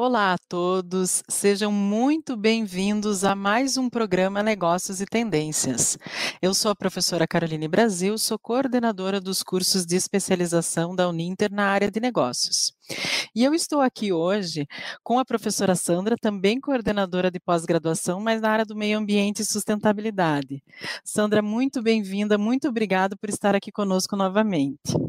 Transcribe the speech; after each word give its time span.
Olá 0.00 0.34
a 0.34 0.38
todos, 0.38 1.24
sejam 1.28 1.72
muito 1.72 2.36
bem-vindos 2.36 3.24
a 3.24 3.34
mais 3.34 3.76
um 3.76 3.90
programa 3.90 4.44
Negócios 4.44 5.00
e 5.00 5.04
Tendências. 5.04 5.98
Eu 6.40 6.54
sou 6.54 6.70
a 6.70 6.76
professora 6.76 7.26
Caroline 7.26 7.66
Brasil, 7.66 8.16
sou 8.16 8.38
coordenadora 8.38 9.20
dos 9.20 9.42
cursos 9.42 9.84
de 9.84 9.96
especialização 9.96 10.94
da 10.94 11.08
Uninter 11.08 11.52
na 11.52 11.64
área 11.64 11.90
de 11.90 11.98
negócios. 11.98 12.72
E 13.34 13.42
eu 13.42 13.52
estou 13.52 13.80
aqui 13.80 14.12
hoje 14.12 14.68
com 15.02 15.18
a 15.18 15.24
professora 15.24 15.74
Sandra, 15.74 16.14
também 16.16 16.60
coordenadora 16.60 17.28
de 17.28 17.40
pós-graduação, 17.40 18.20
mas 18.20 18.40
na 18.40 18.50
área 18.50 18.64
do 18.64 18.76
meio 18.76 18.98
ambiente 18.98 19.42
e 19.42 19.44
sustentabilidade. 19.44 20.62
Sandra, 21.02 21.42
muito 21.42 21.82
bem-vinda, 21.82 22.38
muito 22.38 22.68
obrigada 22.68 23.16
por 23.16 23.28
estar 23.28 23.56
aqui 23.56 23.72
conosco 23.72 24.14
novamente. 24.14 25.07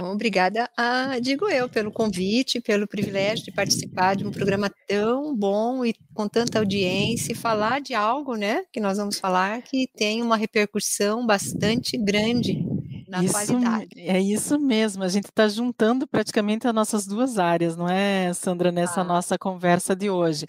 Obrigada, 0.00 0.70
a, 0.74 1.18
digo 1.18 1.46
eu, 1.50 1.68
pelo 1.68 1.92
convite, 1.92 2.62
pelo 2.62 2.88
privilégio 2.88 3.44
de 3.44 3.52
participar 3.52 4.16
de 4.16 4.26
um 4.26 4.30
programa 4.30 4.70
tão 4.88 5.36
bom 5.36 5.84
e 5.84 5.94
com 6.14 6.26
tanta 6.26 6.58
audiência 6.58 7.32
e 7.32 7.34
falar 7.34 7.78
de 7.78 7.92
algo, 7.92 8.34
né, 8.34 8.64
que 8.72 8.80
nós 8.80 8.96
vamos 8.96 9.18
falar 9.18 9.60
que 9.60 9.86
tem 9.94 10.22
uma 10.22 10.36
repercussão 10.36 11.26
bastante 11.26 11.98
grande 11.98 12.64
na 13.12 13.22
isso, 13.22 13.34
qualidade. 13.34 13.88
É 13.94 14.18
isso 14.18 14.58
mesmo, 14.58 15.04
a 15.04 15.08
gente 15.08 15.26
está 15.26 15.46
juntando 15.46 16.06
praticamente 16.06 16.66
as 16.66 16.72
nossas 16.72 17.06
duas 17.06 17.38
áreas, 17.38 17.76
não 17.76 17.86
é, 17.86 18.32
Sandra, 18.32 18.72
nessa 18.72 19.02
ah. 19.02 19.04
nossa 19.04 19.36
conversa 19.36 19.94
de 19.94 20.08
hoje. 20.08 20.46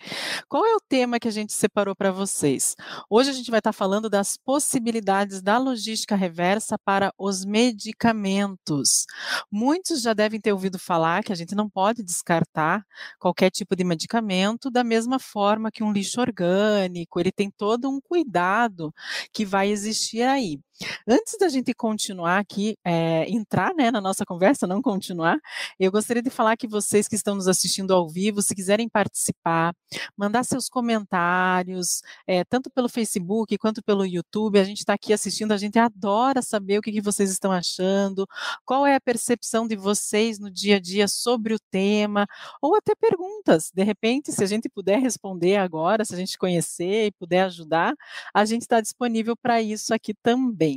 Qual 0.48 0.66
é 0.66 0.74
o 0.74 0.80
tema 0.80 1.20
que 1.20 1.28
a 1.28 1.32
gente 1.32 1.52
separou 1.52 1.94
para 1.94 2.10
vocês? 2.10 2.74
Hoje 3.10 3.32
a 3.32 3.34
gente 3.34 3.52
vai 3.52 3.60
estar 3.60 3.74
tá 3.74 3.78
falando 3.78 4.10
das 4.10 4.38
possibilidades 4.38 5.42
da 5.42 5.58
logística 5.58 6.16
reversa 6.16 6.78
para 6.86 7.14
os 7.18 7.44
medicamentos. 7.44 9.06
Muitos 9.52 10.02
já 10.02 10.14
devem 10.14 10.40
ter 10.40 10.54
ouvido 10.54 10.80
falar 10.80 11.22
que 11.22 11.34
a 11.34 11.36
gente 11.36 11.54
não 11.54 11.70
pode 11.70 12.02
descartar 12.02 12.86
qualquer 13.20 13.50
tipo 13.50 13.76
de 13.76 13.84
medicamento 13.84 14.72
da 14.72 14.86
mesma 14.86 15.20
forma 15.20 15.70
que 15.70 15.84
um 15.84 15.92
lixo 15.92 16.22
orgânico, 16.22 17.20
ele 17.20 17.32
tem 17.32 17.52
todo 17.52 17.90
um 17.90 18.00
cuidado 18.00 18.94
que 19.34 19.44
vai 19.44 19.70
existir 19.70 20.22
aí. 20.22 20.62
Antes 21.08 21.38
da 21.40 21.48
gente 21.50 21.74
continuar 21.74 22.40
aqui, 22.40 22.78
é, 22.84 23.30
entrar 23.30 23.74
né, 23.76 23.92
na 23.92 24.02
nossa 24.02 24.26
conversa, 24.26 24.66
não 24.66 24.82
continuar, 24.82 25.38
eu 25.80 25.92
gostaria 25.92 26.22
de 26.22 26.30
falar 26.30 26.58
que 26.58 26.68
vocês 26.68 27.08
que 27.08 27.16
estão 27.16 27.36
nos 27.36 27.48
assistindo 27.48 27.94
ao 27.94 28.10
vivo, 28.10 28.42
se 28.42 28.56
quiserem 28.56 28.90
participar, 28.90 29.76
mandar 30.18 30.44
seus 30.44 30.70
comentários, 30.70 32.02
é, 32.26 32.44
tanto 32.44 32.70
pelo 32.70 32.90
Facebook 32.90 33.58
quanto 33.58 33.84
pelo 33.84 34.06
YouTube, 34.06 34.60
a 34.60 34.64
gente 34.64 34.80
está 34.80 34.94
aqui 34.94 35.14
assistindo, 35.14 35.52
a 35.52 35.58
gente 35.58 35.78
adora 35.78 36.42
saber 36.42 36.80
o 36.80 36.82
que, 36.82 36.92
que 36.92 37.02
vocês 37.02 37.30
estão 37.30 37.52
achando, 37.52 38.28
qual 38.66 38.86
é 38.86 38.96
a 38.96 39.02
percepção 39.02 39.68
de 39.68 39.76
vocês 39.76 40.40
no 40.40 40.50
dia 40.50 40.78
a 40.78 40.80
dia 40.80 41.08
sobre 41.08 41.54
o 41.54 41.60
tema, 41.72 42.28
ou 42.62 42.76
até 42.76 42.96
perguntas. 42.96 43.72
De 43.74 43.84
repente, 43.84 44.32
se 44.32 44.44
a 44.44 44.48
gente 44.48 44.70
puder 44.70 45.00
responder 45.00 45.58
agora, 45.58 46.06
se 46.06 46.14
a 46.14 46.18
gente 46.18 46.38
conhecer 46.38 47.08
e 47.08 47.12
puder 47.12 47.44
ajudar, 47.44 47.94
a 48.34 48.46
gente 48.46 48.62
está 48.62 48.82
disponível 48.82 49.36
para 49.36 49.62
isso 49.62 49.94
aqui 49.94 50.14
também. 50.14 50.73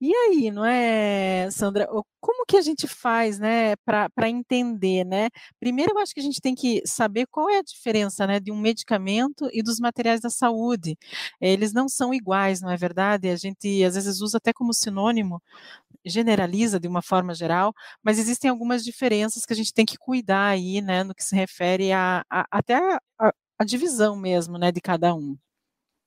E 0.00 0.14
aí, 0.14 0.50
não 0.50 0.64
é, 0.64 1.50
Sandra, 1.50 1.86
como 2.20 2.44
que 2.46 2.56
a 2.56 2.62
gente 2.62 2.86
faz, 2.88 3.38
né, 3.38 3.76
para 3.76 4.28
entender, 4.28 5.04
né? 5.04 5.28
Primeiro, 5.58 5.92
eu 5.92 5.98
acho 5.98 6.14
que 6.14 6.20
a 6.20 6.22
gente 6.22 6.40
tem 6.40 6.54
que 6.54 6.82
saber 6.86 7.26
qual 7.26 7.48
é 7.50 7.58
a 7.58 7.62
diferença, 7.62 8.26
né, 8.26 8.40
de 8.40 8.50
um 8.50 8.58
medicamento 8.58 9.48
e 9.52 9.62
dos 9.62 9.78
materiais 9.78 10.20
da 10.20 10.30
saúde. 10.30 10.96
Eles 11.40 11.72
não 11.72 11.88
são 11.88 12.14
iguais, 12.14 12.60
não 12.60 12.70
é 12.70 12.76
verdade? 12.76 13.28
A 13.28 13.36
gente 13.36 13.82
às 13.84 13.94
vezes 13.94 14.20
usa 14.20 14.38
até 14.38 14.52
como 14.52 14.72
sinônimo, 14.72 15.42
generaliza 16.04 16.80
de 16.80 16.88
uma 16.88 17.02
forma 17.02 17.34
geral, 17.34 17.74
mas 18.02 18.18
existem 18.18 18.50
algumas 18.50 18.84
diferenças 18.84 19.44
que 19.44 19.52
a 19.52 19.56
gente 19.56 19.74
tem 19.74 19.84
que 19.86 19.98
cuidar 19.98 20.48
aí, 20.48 20.80
né, 20.80 21.04
no 21.04 21.14
que 21.14 21.24
se 21.24 21.34
refere 21.36 21.92
a, 21.92 22.24
a 22.30 22.46
até 22.50 22.76
a, 23.18 23.32
a 23.58 23.64
divisão 23.64 24.16
mesmo, 24.16 24.58
né, 24.58 24.72
de 24.72 24.80
cada 24.80 25.14
um. 25.14 25.36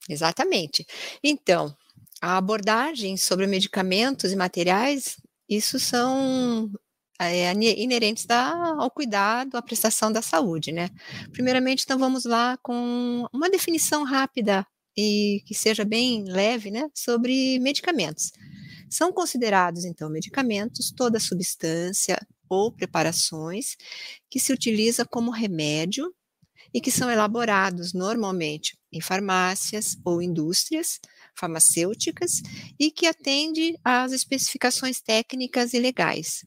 Exatamente. 0.09 0.85
Então, 1.23 1.75
a 2.23 2.37
abordagem 2.37 3.17
sobre 3.17 3.45
medicamentos 3.45 4.31
e 4.31 4.35
materiais, 4.37 5.17
isso 5.49 5.77
são 5.77 6.71
é, 7.19 7.51
inerentes 7.51 8.25
da, 8.25 8.75
ao 8.77 8.89
cuidado, 8.89 9.57
à 9.57 9.61
prestação 9.61 10.09
da 10.09 10.21
saúde, 10.21 10.71
né? 10.71 10.89
Primeiramente, 11.33 11.83
então 11.83 11.99
vamos 11.99 12.23
lá 12.23 12.57
com 12.63 13.27
uma 13.33 13.49
definição 13.49 14.05
rápida 14.05 14.65
e 14.95 15.43
que 15.45 15.53
seja 15.53 15.83
bem 15.83 16.23
leve, 16.23 16.71
né, 16.71 16.87
sobre 16.95 17.59
medicamentos. 17.59 18.31
São 18.89 19.11
considerados, 19.11 19.83
então, 19.83 20.09
medicamentos 20.09 20.93
toda 20.95 21.19
substância 21.19 22.17
ou 22.47 22.71
preparações 22.71 23.75
que 24.29 24.39
se 24.39 24.53
utiliza 24.53 25.03
como 25.03 25.29
remédio 25.29 26.09
e 26.73 26.79
que 26.79 26.89
são 26.89 27.11
elaborados 27.11 27.91
normalmente 27.91 28.77
em 28.93 29.01
farmácias 29.01 29.97
ou 30.05 30.21
indústrias 30.21 31.01
farmacêuticas 31.35 32.41
e 32.79 32.91
que 32.91 33.05
atende 33.05 33.77
às 33.83 34.11
especificações 34.11 35.01
técnicas 35.01 35.73
e 35.73 35.79
legais. 35.79 36.45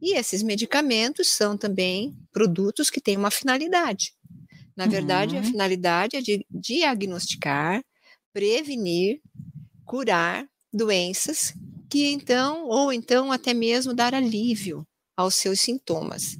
E 0.00 0.14
esses 0.16 0.42
medicamentos 0.42 1.28
são 1.28 1.56
também 1.56 2.14
produtos 2.32 2.90
que 2.90 3.00
têm 3.00 3.16
uma 3.16 3.30
finalidade. 3.30 4.12
Na 4.76 4.84
uhum. 4.84 4.90
verdade, 4.90 5.36
a 5.36 5.40
uhum. 5.40 5.44
finalidade 5.46 6.16
é 6.16 6.20
de 6.20 6.44
diagnosticar, 6.50 7.82
prevenir, 8.32 9.20
curar 9.84 10.46
doenças 10.72 11.54
que 11.88 12.06
então, 12.06 12.66
ou 12.66 12.92
então 12.92 13.32
até 13.32 13.54
mesmo 13.54 13.94
dar 13.94 14.14
alívio 14.14 14.86
aos 15.16 15.34
seus 15.36 15.60
sintomas. 15.60 16.36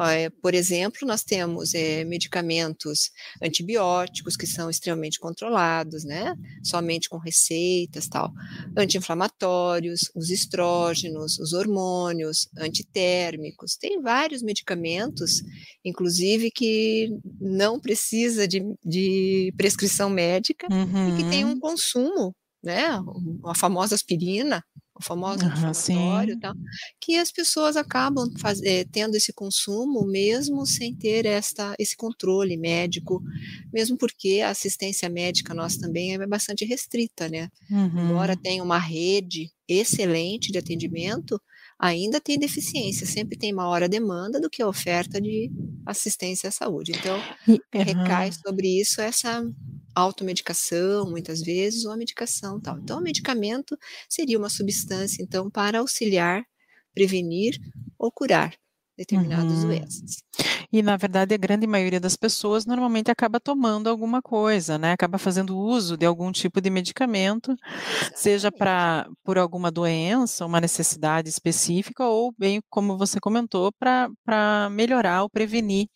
Eh, 0.00 0.30
por 0.42 0.54
exemplo, 0.54 1.06
nós 1.06 1.22
temos 1.22 1.74
é, 1.74 2.04
medicamentos 2.04 3.10
antibióticos 3.42 4.36
que 4.36 4.46
são 4.46 4.70
extremamente 4.70 5.18
controlados, 5.18 6.04
né? 6.04 6.34
Somente 6.62 7.08
com 7.08 7.18
receitas, 7.18 8.08
tal. 8.08 8.32
Anti-inflamatórios, 8.76 10.10
os 10.14 10.30
estrógenos, 10.30 11.38
os 11.38 11.52
hormônios, 11.52 12.48
antitérmicos. 12.58 13.76
Tem 13.76 14.00
vários 14.00 14.42
medicamentos, 14.42 15.42
inclusive, 15.84 16.50
que 16.50 17.10
não 17.40 17.78
precisa 17.78 18.46
de, 18.46 18.62
de 18.84 19.52
prescrição 19.56 20.10
médica 20.10 20.66
uhum. 20.70 21.14
e 21.14 21.22
que 21.22 21.30
tem 21.30 21.44
um 21.44 21.50
uhum. 21.50 21.60
consumo, 21.60 22.34
né? 22.62 23.00
A 23.44 23.54
famosa 23.54 23.94
aspirina, 23.94 24.62
o 25.00 25.04
famoso 25.04 25.44
inflamatório, 25.44 26.38
tal, 26.38 26.54
que 27.00 27.16
as 27.16 27.32
pessoas 27.32 27.76
acabam 27.76 28.30
faz, 28.38 28.62
é, 28.62 28.84
tendo 28.84 29.16
esse 29.16 29.32
consumo 29.32 30.06
mesmo 30.06 30.64
sem 30.66 30.94
ter 30.94 31.26
esta, 31.26 31.74
esse 31.78 31.96
controle 31.96 32.56
médico, 32.56 33.22
mesmo 33.72 33.96
porque 33.96 34.40
a 34.44 34.50
assistência 34.50 35.08
médica 35.08 35.54
nossa 35.54 35.80
também 35.80 36.14
é 36.14 36.26
bastante 36.26 36.64
restrita, 36.64 37.28
né? 37.28 37.48
Uhum. 37.70 38.10
Embora 38.10 38.36
tenha 38.36 38.62
uma 38.62 38.78
rede 38.78 39.50
excelente 39.66 40.52
de 40.52 40.58
atendimento, 40.58 41.40
ainda 41.78 42.20
tem 42.20 42.38
deficiência, 42.38 43.06
sempre 43.06 43.38
tem 43.38 43.52
maior 43.52 43.82
a 43.82 43.86
demanda 43.86 44.40
do 44.40 44.50
que 44.50 44.62
a 44.62 44.68
oferta 44.68 45.20
de 45.20 45.50
assistência 45.86 46.48
à 46.48 46.52
saúde. 46.52 46.92
Então, 46.92 47.18
uhum. 47.48 47.58
recai 47.72 48.30
sobre 48.32 48.80
isso 48.80 49.00
essa 49.00 49.42
automedicação, 49.94 51.10
muitas 51.10 51.40
vezes, 51.40 51.84
ou 51.84 51.92
a 51.92 51.96
medicação 51.96 52.60
tal. 52.60 52.78
Então, 52.78 52.98
o 52.98 53.02
medicamento 53.02 53.76
seria 54.08 54.38
uma 54.38 54.48
substância, 54.48 55.22
então, 55.22 55.50
para 55.50 55.80
auxiliar, 55.80 56.44
prevenir 56.94 57.58
ou 57.98 58.10
curar 58.10 58.54
determinadas 58.96 59.62
uhum. 59.62 59.68
doenças. 59.68 60.16
E, 60.72 60.82
na 60.82 60.96
verdade, 60.96 61.34
a 61.34 61.38
grande 61.38 61.66
maioria 61.66 61.98
das 61.98 62.16
pessoas 62.16 62.66
normalmente 62.66 63.10
acaba 63.10 63.40
tomando 63.40 63.88
alguma 63.88 64.20
coisa, 64.20 64.78
né? 64.78 64.92
Acaba 64.92 65.18
fazendo 65.18 65.58
uso 65.58 65.96
de 65.96 66.06
algum 66.06 66.30
tipo 66.30 66.60
de 66.60 66.70
medicamento, 66.70 67.52
Exatamente. 67.52 68.20
seja 68.20 68.52
para 68.52 69.08
por 69.24 69.38
alguma 69.38 69.70
doença, 69.70 70.44
uma 70.44 70.60
necessidade 70.60 71.28
específica, 71.28 72.04
ou 72.04 72.32
bem 72.38 72.60
como 72.68 72.96
você 72.96 73.18
comentou, 73.18 73.72
para 73.72 74.68
melhorar 74.70 75.22
ou 75.22 75.30
prevenir 75.30 75.88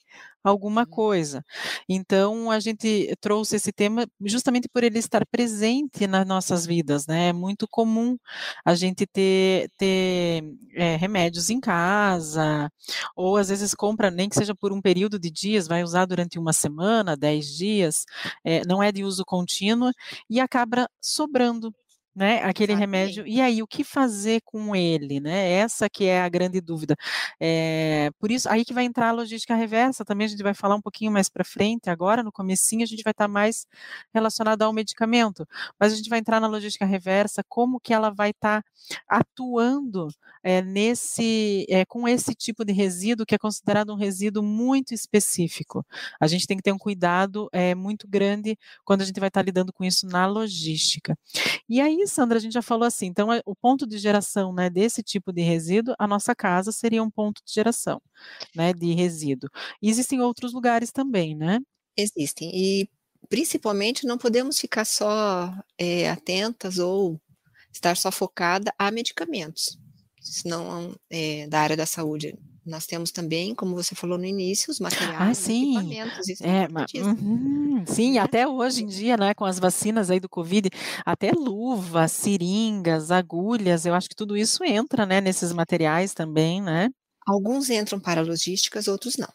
alguma 0.44 0.82
uhum. 0.82 0.86
coisa. 0.86 1.44
Então, 1.88 2.50
a 2.50 2.60
gente 2.60 3.14
trouxe 3.20 3.56
esse 3.56 3.72
tema 3.72 4.06
justamente 4.20 4.68
por 4.68 4.84
ele 4.84 4.98
estar 4.98 5.24
presente 5.26 6.06
nas 6.06 6.26
nossas 6.26 6.66
vidas, 6.66 7.06
né? 7.06 7.28
É 7.28 7.32
muito 7.32 7.66
comum 7.66 8.16
a 8.64 8.74
gente 8.74 9.06
ter, 9.06 9.70
ter 9.78 10.44
é, 10.74 10.96
remédios 10.96 11.50
em 11.50 11.60
casa, 11.60 12.70
ou 13.16 13.36
às 13.36 13.48
vezes 13.48 13.74
compra, 13.74 14.10
nem 14.10 14.28
que 14.28 14.36
seja 14.36 14.54
por 14.54 14.72
um 14.72 14.80
período 14.80 15.18
de 15.18 15.30
dias, 15.30 15.66
vai 15.66 15.82
usar 15.82 16.04
durante 16.04 16.38
uma 16.38 16.52
semana, 16.52 17.16
dez 17.16 17.46
dias, 17.56 18.04
é, 18.44 18.62
não 18.66 18.82
é 18.82 18.92
de 18.92 19.04
uso 19.04 19.24
contínuo, 19.24 19.90
e 20.28 20.40
acaba 20.40 20.88
sobrando 21.00 21.74
né, 22.14 22.42
aquele 22.44 22.72
Exatamente. 22.72 23.16
remédio, 23.16 23.26
e 23.26 23.40
aí 23.40 23.62
o 23.62 23.66
que 23.66 23.82
fazer 23.82 24.40
com 24.44 24.74
ele, 24.76 25.18
né, 25.20 25.50
essa 25.52 25.88
que 25.90 26.04
é 26.04 26.22
a 26.22 26.28
grande 26.28 26.60
dúvida. 26.60 26.94
Eh, 27.40 28.10
por 28.20 28.30
isso, 28.30 28.48
aí 28.48 28.64
que 28.64 28.72
vai 28.72 28.84
entrar 28.84 29.08
a 29.08 29.12
logística 29.12 29.54
reversa, 29.54 30.04
também 30.04 30.26
a 30.26 30.28
gente 30.28 30.42
vai 30.42 30.54
falar 30.54 30.76
um 30.76 30.80
pouquinho 30.80 31.10
mais 31.10 31.28
para 31.28 31.44
frente, 31.44 31.90
agora 31.90 32.22
no 32.22 32.30
comecinho 32.30 32.84
a 32.84 32.86
gente 32.86 33.02
vai 33.02 33.10
estar 33.10 33.24
tá 33.24 33.28
mais 33.28 33.66
relacionado 34.12 34.62
ao 34.62 34.72
medicamento, 34.72 35.46
mas 35.78 35.92
a 35.92 35.96
gente 35.96 36.08
vai 36.08 36.20
entrar 36.20 36.40
na 36.40 36.46
logística 36.46 36.84
reversa, 36.84 37.42
como 37.48 37.80
que 37.80 37.92
ela 37.92 38.10
vai 38.10 38.30
estar 38.30 38.62
tá 38.62 38.68
atuando, 39.08 40.08
eh, 40.42 40.62
nesse, 40.62 41.66
eh, 41.68 41.84
com 41.86 42.06
esse 42.06 42.34
tipo 42.34 42.64
de 42.64 42.72
resíduo 42.72 43.26
que 43.26 43.34
é 43.34 43.38
considerado 43.38 43.92
um 43.92 43.96
resíduo 43.96 44.42
muito 44.42 44.94
específico. 44.94 45.84
A 46.20 46.26
gente 46.28 46.46
tem 46.46 46.56
que 46.56 46.62
ter 46.62 46.72
um 46.72 46.78
cuidado, 46.78 47.48
muito 47.76 48.06
grande 48.08 48.56
quando 48.84 49.02
a 49.02 49.04
gente 49.04 49.18
vai 49.20 49.28
estar 49.28 49.40
tá 49.40 49.44
lidando 49.44 49.72
com 49.72 49.84
isso 49.84 50.06
na 50.06 50.26
logística. 50.26 51.16
E 51.68 51.80
aí 51.80 52.03
Sandra, 52.06 52.38
a 52.38 52.40
gente 52.40 52.52
já 52.52 52.62
falou 52.62 52.86
assim, 52.86 53.06
então 53.06 53.32
é, 53.32 53.40
o 53.44 53.54
ponto 53.54 53.86
de 53.86 53.98
geração, 53.98 54.52
né, 54.52 54.70
desse 54.70 55.02
tipo 55.02 55.32
de 55.32 55.42
resíduo, 55.42 55.94
a 55.98 56.06
nossa 56.06 56.34
casa 56.34 56.72
seria 56.72 57.02
um 57.02 57.10
ponto 57.10 57.42
de 57.44 57.52
geração, 57.52 58.00
né, 58.54 58.72
de 58.72 58.92
resíduo. 58.92 59.50
E 59.82 59.90
existem 59.90 60.20
outros 60.20 60.52
lugares 60.52 60.90
também, 60.92 61.34
né? 61.34 61.60
Existem, 61.96 62.50
e 62.54 62.88
principalmente 63.28 64.06
não 64.06 64.18
podemos 64.18 64.58
ficar 64.58 64.84
só 64.84 65.52
é, 65.78 66.10
atentas 66.10 66.78
ou 66.78 67.20
estar 67.72 67.96
só 67.96 68.10
focada 68.12 68.72
a 68.78 68.90
medicamentos, 68.90 69.78
senão 70.20 70.94
é, 71.10 71.46
da 71.48 71.60
área 71.60 71.76
da 71.76 71.86
saúde 71.86 72.34
nós 72.66 72.86
temos 72.86 73.10
também, 73.10 73.54
como 73.54 73.74
você 73.74 73.94
falou 73.94 74.18
no 74.18 74.24
início, 74.24 74.70
os 74.70 74.80
materiais, 74.80 75.20
ah, 75.20 75.34
sim. 75.34 75.76
equipamentos, 75.76 76.28
isso 76.28 76.44
é, 76.44 76.64
é 76.64 77.04
uhum, 77.04 77.84
sim, 77.86 78.18
até 78.18 78.46
hoje 78.46 78.82
em 78.82 78.86
dia, 78.86 79.16
né, 79.16 79.34
com 79.34 79.44
as 79.44 79.58
vacinas 79.58 80.10
aí 80.10 80.20
do 80.20 80.28
Covid, 80.28 80.68
até 81.04 81.30
luvas, 81.32 82.12
seringas, 82.12 83.10
agulhas, 83.10 83.86
eu 83.86 83.94
acho 83.94 84.08
que 84.08 84.16
tudo 84.16 84.36
isso 84.36 84.64
entra, 84.64 85.04
né, 85.04 85.20
nesses 85.20 85.52
materiais 85.52 86.14
também, 86.14 86.60
né? 86.62 86.90
Alguns 87.26 87.70
entram 87.70 87.98
para 87.98 88.20
logísticas, 88.20 88.86
outros 88.86 89.16
não. 89.16 89.28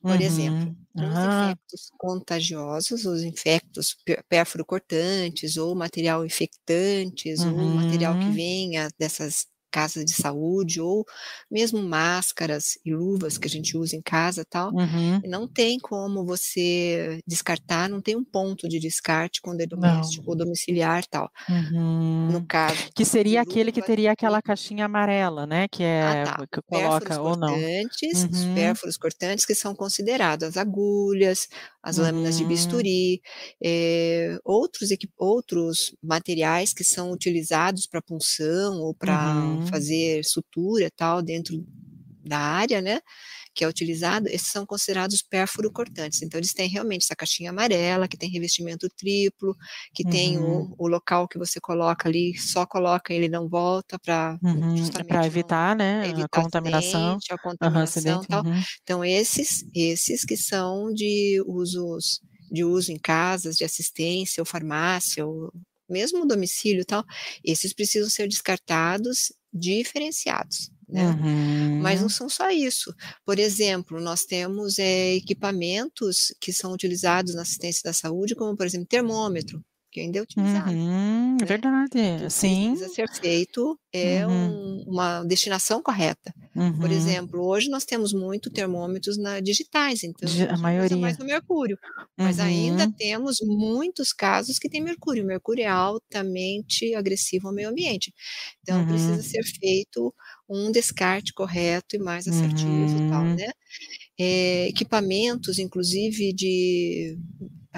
Por 0.00 0.12
uhum. 0.12 0.20
exemplo, 0.20 0.76
os 0.94 1.02
ah. 1.02 1.50
infectos 1.50 1.90
contagiosos, 1.98 3.04
os 3.04 3.22
infectos 3.22 3.96
pérfuro-cortantes, 4.28 5.56
ou 5.56 5.74
material 5.74 6.24
infectantes, 6.24 7.40
uhum. 7.40 7.60
ou 7.60 7.74
material 7.74 8.18
que 8.18 8.24
uhum. 8.24 8.32
venha 8.32 8.88
dessas 8.98 9.46
casa 9.70 10.04
de 10.04 10.12
saúde, 10.12 10.80
ou 10.80 11.04
mesmo 11.50 11.82
máscaras 11.82 12.78
e 12.84 12.94
luvas 12.94 13.38
que 13.38 13.46
a 13.46 13.50
gente 13.50 13.76
usa 13.76 13.96
em 13.96 14.02
casa 14.02 14.44
tal, 14.48 14.72
uhum. 14.72 15.20
não 15.24 15.46
tem 15.46 15.78
como 15.78 16.24
você 16.24 17.20
descartar, 17.26 17.88
não 17.88 18.00
tem 18.00 18.16
um 18.16 18.24
ponto 18.24 18.68
de 18.68 18.78
descarte 18.78 19.40
quando 19.40 19.60
é 19.60 19.66
doméstico 19.66 20.24
não. 20.24 20.32
ou 20.32 20.36
domiciliar 20.36 21.04
tal. 21.06 21.30
Uhum. 21.48 22.28
No 22.32 22.46
caso. 22.46 22.76
Que 22.94 23.04
seria 23.04 23.40
aquele 23.40 23.72
que 23.72 23.82
teria 23.82 24.12
aquela 24.12 24.40
caixinha 24.40 24.84
amarela, 24.84 25.46
né? 25.46 25.68
Que 25.68 25.82
é 25.82 26.22
ah, 26.22 26.24
tá. 26.24 26.46
que 26.50 26.62
coloca 26.62 27.20
ou 27.20 27.36
não. 27.36 27.48
Cortantes, 27.48 28.24
uhum. 28.24 28.30
Os 28.30 28.44
pérfuros 28.54 28.96
cortantes 28.96 29.44
que 29.44 29.54
são 29.54 29.74
considerados 29.74 30.48
as 30.48 30.56
agulhas, 30.56 31.48
as 31.82 31.98
lâminas 31.98 32.36
de 32.36 32.42
uhum. 32.42 32.48
bisturi, 32.48 33.20
é, 33.62 34.38
outros, 34.44 34.88
outros 35.16 35.94
materiais 36.02 36.72
que 36.72 36.84
são 36.84 37.12
utilizados 37.12 37.86
para 37.86 38.02
punção 38.02 38.80
ou 38.80 38.94
para 38.94 39.34
uhum. 39.66 39.70
fazer 39.70 40.24
sutura 40.24 40.88
tal 40.96 41.22
dentro 41.22 41.64
da 42.26 42.38
área, 42.38 42.80
né? 42.82 43.00
Que 43.54 43.64
é 43.64 43.68
utilizado, 43.68 44.28
esses 44.28 44.48
são 44.48 44.66
considerados 44.66 45.22
pérfuro 45.22 45.72
cortantes. 45.72 46.20
Então, 46.20 46.38
eles 46.38 46.52
têm 46.52 46.68
realmente 46.68 47.04
essa 47.04 47.16
caixinha 47.16 47.50
amarela, 47.50 48.06
que 48.06 48.16
tem 48.16 48.28
revestimento 48.28 48.88
triplo, 48.94 49.56
que 49.94 50.04
uhum. 50.04 50.10
tem 50.10 50.38
o, 50.38 50.42
uhum. 50.42 50.74
o, 50.76 50.88
local 50.88 51.26
que 51.26 51.38
você 51.38 51.58
coloca 51.58 52.08
ali, 52.08 52.36
só 52.36 52.66
coloca 52.66 53.14
ele 53.14 53.28
não 53.28 53.48
volta 53.48 53.98
para 53.98 54.38
uhum. 54.42 54.90
para 55.08 55.26
evitar, 55.26 55.74
né, 55.74 56.06
evitar 56.08 56.24
a 56.24 56.42
contaminação, 56.42 57.16
acidente, 57.16 57.32
a 57.32 57.38
contaminação, 57.38 58.24
tal. 58.24 58.44
Uhum. 58.44 58.62
Então, 58.82 59.04
esses, 59.04 59.64
esses 59.74 60.24
que 60.24 60.36
são 60.36 60.92
de 60.92 61.42
usos 61.46 62.20
de 62.50 62.64
uso 62.64 62.92
em 62.92 62.98
casas, 62.98 63.56
de 63.56 63.64
assistência 63.64 64.40
ou 64.40 64.46
farmácia, 64.46 65.26
ou 65.26 65.52
mesmo 65.88 66.26
domicílio 66.26 66.82
e 66.82 66.84
tal, 66.84 67.04
esses 67.44 67.72
precisam 67.72 68.10
ser 68.10 68.28
descartados, 68.28 69.32
diferenciados. 69.56 70.70
Né? 70.88 71.04
Uhum. 71.08 71.80
Mas 71.80 72.00
não 72.00 72.08
são 72.08 72.28
só 72.28 72.50
isso. 72.50 72.94
Por 73.24 73.38
exemplo, 73.38 74.00
nós 74.00 74.24
temos 74.24 74.78
é, 74.78 75.14
equipamentos 75.14 76.32
que 76.40 76.52
são 76.52 76.72
utilizados 76.72 77.34
na 77.34 77.42
assistência 77.42 77.82
da 77.84 77.92
saúde, 77.92 78.36
como, 78.36 78.56
por 78.56 78.66
exemplo, 78.66 78.86
termômetro 78.86 79.64
que 79.96 80.00
ainda 80.00 80.18
é 80.18 80.22
utilizado. 80.22 80.70
Uhum, 80.70 81.38
né? 81.40 81.46
Verdade, 81.46 81.90
que 81.90 82.28
sim. 82.28 82.74
Precisa 82.76 82.94
ser 82.94 83.08
feito 83.18 83.78
é 83.90 84.26
uhum. 84.26 84.34
um, 84.34 84.84
uma 84.88 85.24
destinação 85.24 85.82
correta. 85.82 86.34
Uhum. 86.54 86.78
Por 86.78 86.90
exemplo, 86.90 87.42
hoje 87.42 87.70
nós 87.70 87.86
temos 87.86 88.12
muito 88.12 88.50
termômetros 88.50 89.16
na, 89.16 89.40
digitais, 89.40 90.04
então 90.04 90.28
a, 90.50 90.52
a 90.52 90.58
maioria 90.58 90.98
mais 90.98 91.16
no 91.16 91.24
mercúrio, 91.24 91.78
mas 92.14 92.38
ainda 92.38 92.84
uhum. 92.84 92.92
temos 92.92 93.38
muitos 93.40 94.12
casos 94.12 94.58
que 94.58 94.68
tem 94.68 94.82
mercúrio. 94.82 95.24
O 95.24 95.26
mercúrio 95.26 95.62
é 95.62 95.66
altamente 95.66 96.94
agressivo 96.94 97.48
ao 97.48 97.54
meio 97.54 97.70
ambiente, 97.70 98.12
então 98.60 98.86
precisa 98.86 99.14
uhum. 99.14 99.22
ser 99.22 99.44
feito 99.44 100.14
um 100.46 100.70
descarte 100.70 101.32
correto 101.32 101.96
e 101.96 101.98
mais 101.98 102.28
assertivo, 102.28 103.08
tal, 103.08 103.22
uhum. 103.22 103.34
né? 103.34 103.48
É, 104.18 104.68
equipamentos, 104.68 105.58
inclusive 105.58 106.34
de 106.34 107.18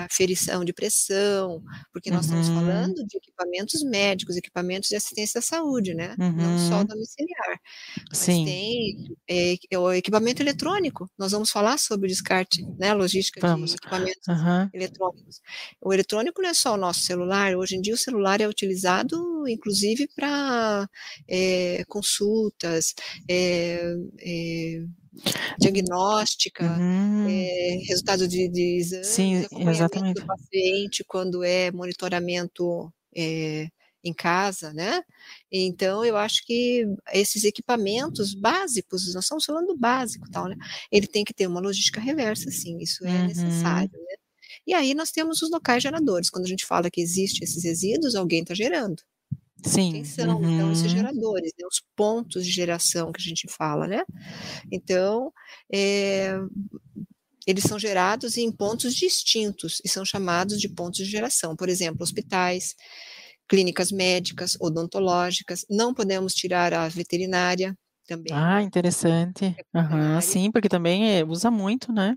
aferição 0.05 0.65
de 0.65 0.73
pressão, 0.73 1.63
porque 1.93 2.11
nós 2.11 2.29
uhum. 2.29 2.41
estamos 2.41 2.61
falando 2.61 3.07
de 3.07 3.17
equipamentos 3.17 3.83
médicos, 3.83 4.37
equipamentos 4.37 4.89
de 4.89 4.97
assistência 4.97 5.39
à 5.39 5.43
saúde, 5.43 5.95
né? 5.95 6.15
Uhum. 6.19 6.33
Não 6.33 6.59
só 6.69 6.79
uhum. 6.79 6.85
domiciliar. 6.85 7.61
Mas 8.09 8.19
Sim. 8.19 8.45
tem 8.45 9.17
é, 9.29 9.79
o 9.79 9.93
equipamento 9.93 10.43
eletrônico. 10.43 11.11
Nós 11.19 11.33
vamos 11.33 11.51
falar 11.51 11.79
sobre 11.79 12.07
o 12.07 12.09
descarte, 12.09 12.65
né? 12.79 12.93
Logística 12.95 13.41
vamos. 13.41 13.71
de 13.71 13.77
equipamentos 13.77 14.29
uhum. 14.29 14.71
eletrônicos. 14.73 15.41
O 15.81 15.93
eletrônico 15.93 16.43
não 16.43 16.51
é 16.51 16.55
só 16.55 16.75
o 16.75 16.79
nosso 16.79 17.01
celular. 17.01 17.55
Hoje 17.57 17.77
em 17.77 17.81
dia 17.81 17.95
o 17.95 17.99
celular 17.99 18.41
é 18.41 18.49
utilizado, 18.49 19.47
inclusive, 19.49 20.09
para 20.15 20.89
é, 21.29 21.85
consultas, 21.89 22.95
é, 23.29 23.95
diagnóstica, 25.59 26.65
uhum. 26.65 27.29
é, 27.29 27.79
resultado 27.87 28.27
de, 28.27 28.49
de 28.49 28.77
exames, 28.79 29.07
Sim, 29.07 29.47
exatamente. 29.69 30.21
do 30.21 30.27
paciente 30.27 31.05
quando 31.05 31.43
é 31.43 31.71
monitoramento 31.71 32.93
é, 33.15 33.69
em 34.03 34.13
casa, 34.13 34.73
né? 34.73 35.03
Então, 35.51 36.05
eu 36.05 36.17
acho 36.17 36.45
que 36.47 36.87
esses 37.13 37.45
equipamentos 37.45 38.35
básicos, 38.35 39.13
nós 39.15 39.25
estamos 39.25 39.45
falando 39.45 39.69
do 39.69 39.77
básico, 39.77 40.31
tal, 40.31 40.47
né? 40.47 40.57
Ele 40.91 41.07
tem 41.07 41.25
que 41.25 41.35
ter 41.35 41.47
uma 41.47 41.61
logística 41.61 42.01
reversa, 42.01 42.51
sim, 42.51 42.79
isso 42.79 43.05
é 43.07 43.11
uhum. 43.11 43.27
necessário, 43.27 43.93
né? 43.93 44.17
E 44.67 44.75
aí 44.75 44.95
nós 44.95 45.11
temos 45.11 45.43
os 45.43 45.51
locais 45.51 45.83
geradores. 45.83 46.31
Quando 46.31 46.45
a 46.45 46.49
gente 46.49 46.67
fala 46.67 46.91
que 46.91 47.01
existe 47.01 47.43
esses 47.43 47.65
resíduos, 47.65 48.15
alguém 48.15 48.43
está 48.43 48.55
gerando. 48.55 49.03
Sim. 49.65 49.93
Quem 49.93 50.05
são, 50.05 50.39
uhum. 50.39 50.55
então, 50.55 50.73
esses 50.73 50.91
geradores, 50.91 51.53
né, 51.59 51.67
os 51.67 51.83
pontos 51.97 52.45
de 52.45 52.53
geração 52.53 53.13
que 53.13 53.21
a 53.21 53.25
gente 53.25 53.47
fala, 53.49 53.87
né? 53.87 54.03
Então, 54.71 55.33
é, 55.73 56.39
eles 57.47 57.65
são 57.65 57.79
gerados 57.79 58.37
em 58.37 58.53
pontos 58.53 58.95
distintos 58.95 59.81
e 59.85 59.89
são 59.89 60.05
chamados 60.05 60.61
de 60.61 60.69
pontos 60.69 60.99
de 60.99 61.11
geração. 61.11 61.57
Por 61.57 61.69
exemplo, 61.69 62.03
hospitais, 62.03 62.75
clínicas 63.49 63.91
médicas, 63.91 64.57
odontológicas, 64.61 65.65
não 65.69 65.95
podemos 65.95 66.35
tirar 66.35 66.75
a 66.75 66.89
veterinária 66.89 67.75
também. 68.07 68.33
Ah, 68.33 68.63
interessante. 68.63 69.57
Uhum, 69.75 70.21
sim, 70.21 70.51
porque 70.51 70.69
também 70.69 71.19
é, 71.19 71.25
usa 71.25 71.51
muito, 71.51 71.93
né? 71.93 72.17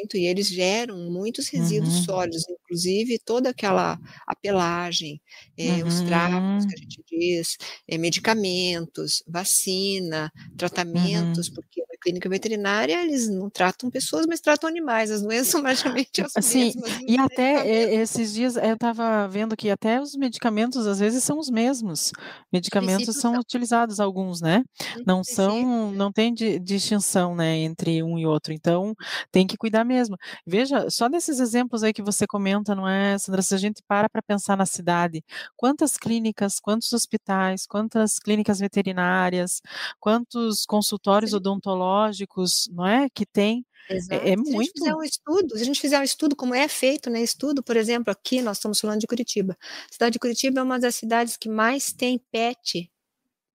Muito 0.00 0.16
e 0.16 0.26
eles 0.26 0.48
geram 0.48 1.10
muitos 1.10 1.48
resíduos 1.48 1.96
uhum. 1.96 2.04
sólidos, 2.04 2.44
inclusive 2.48 3.18
toda 3.18 3.50
aquela 3.50 3.98
a 4.26 4.34
pelagem, 4.34 5.20
é, 5.56 5.82
uhum. 5.82 5.86
os 5.86 6.00
trapos 6.00 6.66
que 6.66 6.74
a 6.74 6.78
gente 6.78 7.02
diz, 7.08 7.56
é, 7.86 7.98
medicamentos, 7.98 9.22
vacina, 9.28 10.32
tratamentos, 10.56 11.48
uhum. 11.48 11.54
porque 11.54 11.82
clínica 12.00 12.28
veterinária 12.28 13.02
eles 13.02 13.28
não 13.28 13.50
tratam 13.50 13.90
pessoas, 13.90 14.26
mas 14.26 14.40
tratam 14.40 14.68
animais, 14.68 15.10
as 15.10 15.22
doenças 15.22 15.48
são 15.48 15.62
praticamente 15.62 16.22
as 16.22 16.32
Sim, 16.40 16.72
mesmas. 16.74 16.98
E 17.06 17.18
até 17.18 17.92
esses 17.94 18.32
dias 18.32 18.56
eu 18.56 18.74
estava 18.74 19.28
vendo 19.28 19.56
que 19.56 19.70
até 19.70 20.00
os 20.00 20.14
medicamentos 20.16 20.86
às 20.86 20.98
vezes 20.98 21.22
são 21.22 21.38
os 21.38 21.50
mesmos. 21.50 22.12
Medicamentos 22.52 23.16
são, 23.16 23.32
são 23.32 23.40
utilizados 23.40 24.00
alguns, 24.00 24.40
né? 24.40 24.64
Não 25.06 25.22
são, 25.22 25.90
não 25.92 26.10
tem 26.12 26.32
distinção, 26.34 27.34
né, 27.34 27.58
entre 27.58 28.02
um 28.02 28.18
e 28.18 28.26
outro. 28.26 28.52
Então 28.52 28.94
tem 29.30 29.46
que 29.46 29.56
cuidar 29.56 29.84
mesmo. 29.84 30.16
Veja, 30.46 30.88
só 30.90 31.08
nesses 31.08 31.40
exemplos 31.40 31.82
aí 31.82 31.92
que 31.92 32.02
você 32.02 32.26
comenta, 32.26 32.74
não 32.74 32.88
é, 32.88 33.18
Sandra? 33.18 33.42
Se 33.42 33.54
a 33.54 33.58
gente 33.58 33.82
para 33.86 34.08
para 34.08 34.22
pensar 34.22 34.56
na 34.56 34.66
cidade, 34.66 35.22
quantas 35.56 35.96
clínicas, 35.96 36.58
quantos 36.60 36.92
hospitais, 36.92 37.66
quantas 37.66 38.18
clínicas 38.18 38.58
veterinárias, 38.58 39.60
quantos 39.98 40.64
consultórios 40.66 41.30
Sim. 41.30 41.36
odontológicos 41.36 41.89
biológicos, 41.90 42.68
não 42.72 42.86
é? 42.86 43.08
Que 43.10 43.26
tem 43.26 43.64
Exato. 43.88 44.24
É, 44.24 44.32
é 44.32 44.36
muito. 44.36 44.50
Se 44.50 44.56
a 44.56 44.62
gente 44.62 44.72
fizer 44.72 44.94
um 44.94 45.02
estudo, 45.02 45.56
se 45.56 45.62
a 45.62 45.64
gente 45.64 45.80
fizer 45.80 45.98
um 45.98 46.04
estudo 46.04 46.36
como 46.36 46.54
é 46.54 46.68
feito, 46.68 47.10
né? 47.10 47.20
Estudo, 47.20 47.60
por 47.62 47.76
exemplo, 47.76 48.12
aqui 48.12 48.40
nós 48.40 48.58
estamos 48.58 48.78
falando 48.78 49.00
de 49.00 49.06
Curitiba. 49.06 49.56
A 49.60 49.92
cidade 49.92 50.12
de 50.12 50.18
Curitiba 50.20 50.60
é 50.60 50.62
uma 50.62 50.78
das 50.78 50.94
cidades 50.94 51.36
que 51.36 51.48
mais 51.48 51.92
tem 51.92 52.20
PET 52.30 52.88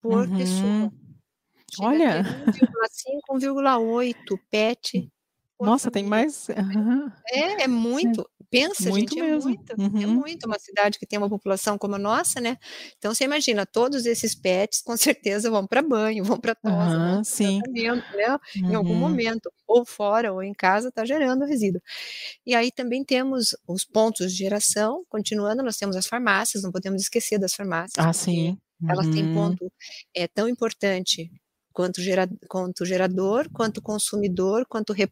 por 0.00 0.26
uhum. 0.26 0.36
pessoa. 0.38 0.92
Chega 1.74 1.88
Olha. 1.88 2.22
1,5, 3.30 3.40
1,8 3.40 4.38
PET 4.50 5.10
nossa, 5.64 5.90
tem 5.90 6.04
mais. 6.04 6.46
É, 7.28 7.64
é 7.64 7.68
muito. 7.68 8.28
Pensa, 8.50 8.90
muito 8.90 9.14
gente, 9.14 9.20
é 9.20 9.30
mesmo. 9.30 9.50
é 9.50 9.54
muito. 9.54 9.96
Uhum. 9.96 10.02
É 10.02 10.06
muito 10.06 10.46
uma 10.46 10.58
cidade 10.58 10.98
que 10.98 11.06
tem 11.06 11.18
uma 11.18 11.28
população 11.28 11.78
como 11.78 11.94
a 11.94 11.98
nossa, 11.98 12.38
né? 12.38 12.58
Então 12.98 13.14
você 13.14 13.24
imagina, 13.24 13.64
todos 13.64 14.04
esses 14.04 14.34
pets 14.34 14.82
com 14.82 14.94
certeza 14.98 15.50
vão 15.50 15.66
para 15.66 15.80
banho, 15.80 16.22
vão 16.22 16.38
para 16.38 16.54
tosa, 16.54 16.98
uhum, 16.98 17.14
vão 17.14 17.24
sim. 17.24 17.60
né? 17.66 17.92
Uhum. 17.92 18.70
Em 18.70 18.74
algum 18.74 18.92
uhum. 18.92 18.98
momento, 18.98 19.50
ou 19.66 19.86
fora 19.86 20.32
ou 20.32 20.42
em 20.42 20.52
casa, 20.52 20.88
está 20.88 21.04
gerando 21.04 21.46
resíduo. 21.46 21.80
E 22.44 22.54
aí 22.54 22.70
também 22.70 23.02
temos 23.02 23.56
os 23.66 23.84
pontos 23.84 24.32
de 24.32 24.38
geração, 24.38 25.02
continuando, 25.08 25.62
nós 25.62 25.78
temos 25.78 25.96
as 25.96 26.06
farmácias, 26.06 26.62
não 26.62 26.70
podemos 26.70 27.00
esquecer 27.00 27.38
das 27.38 27.54
farmácias. 27.54 28.04
Ah, 28.04 28.12
sim. 28.12 28.58
Elas 28.88 29.08
têm 29.08 29.24
uhum. 29.24 29.34
ponto 29.34 29.72
é 30.14 30.26
tão 30.26 30.48
importante 30.48 31.30
quanto, 31.72 32.00
gera, 32.00 32.28
quanto 32.48 32.84
gerador, 32.84 33.48
quanto 33.52 33.82
consumidor, 33.82 34.66
quanto 34.66 34.92
re, 34.92 35.10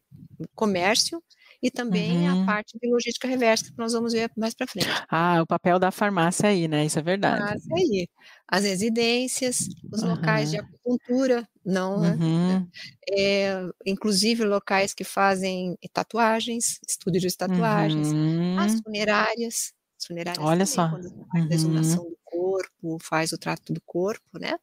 comércio 0.55 1.21
e 1.61 1.69
também 1.69 2.27
uhum. 2.27 2.41
a 2.41 2.45
parte 2.45 2.77
de 2.81 2.89
logística 2.89 3.27
reversa 3.27 3.65
que 3.65 3.77
nós 3.77 3.93
vamos 3.93 4.13
ver 4.13 4.31
mais 4.35 4.53
para 4.53 4.65
frente. 4.65 4.87
Ah, 5.07 5.41
o 5.41 5.45
papel 5.45 5.77
da 5.77 5.91
farmácia 5.91 6.49
aí, 6.49 6.67
né? 6.67 6.85
Isso 6.85 6.97
é 6.97 7.03
verdade. 7.03 7.39
Farmácia 7.39 7.75
aí. 7.75 8.07
As 8.47 8.63
residências, 8.63 9.67
os 9.91 10.01
uhum. 10.01 10.09
locais 10.09 10.49
de 10.49 10.57
acupuntura, 10.57 11.47
não, 11.63 12.01
né? 12.01 12.17
uhum. 12.19 12.67
é, 13.09 13.69
inclusive 13.85 14.43
locais 14.43 14.93
que 14.93 15.03
fazem 15.03 15.77
tatuagens, 15.93 16.79
estúdio 16.87 17.21
de 17.21 17.37
tatuagens, 17.37 18.07
as 18.07 18.73
uhum. 18.73 18.81
funerárias, 18.83 19.73
as 19.99 20.07
funerárias 20.07 20.43
Olha 20.43 20.65
também, 20.65 20.65
só. 20.65 20.89
quando 20.89 21.27
faz 21.31 21.51
a 21.51 21.53
exumação 21.53 22.03
do 22.03 22.17
corpo, 22.61 22.97
faz 23.01 23.31
o 23.31 23.37
trato 23.37 23.73
do 23.73 23.81
corpo, 23.81 24.39
né? 24.39 24.57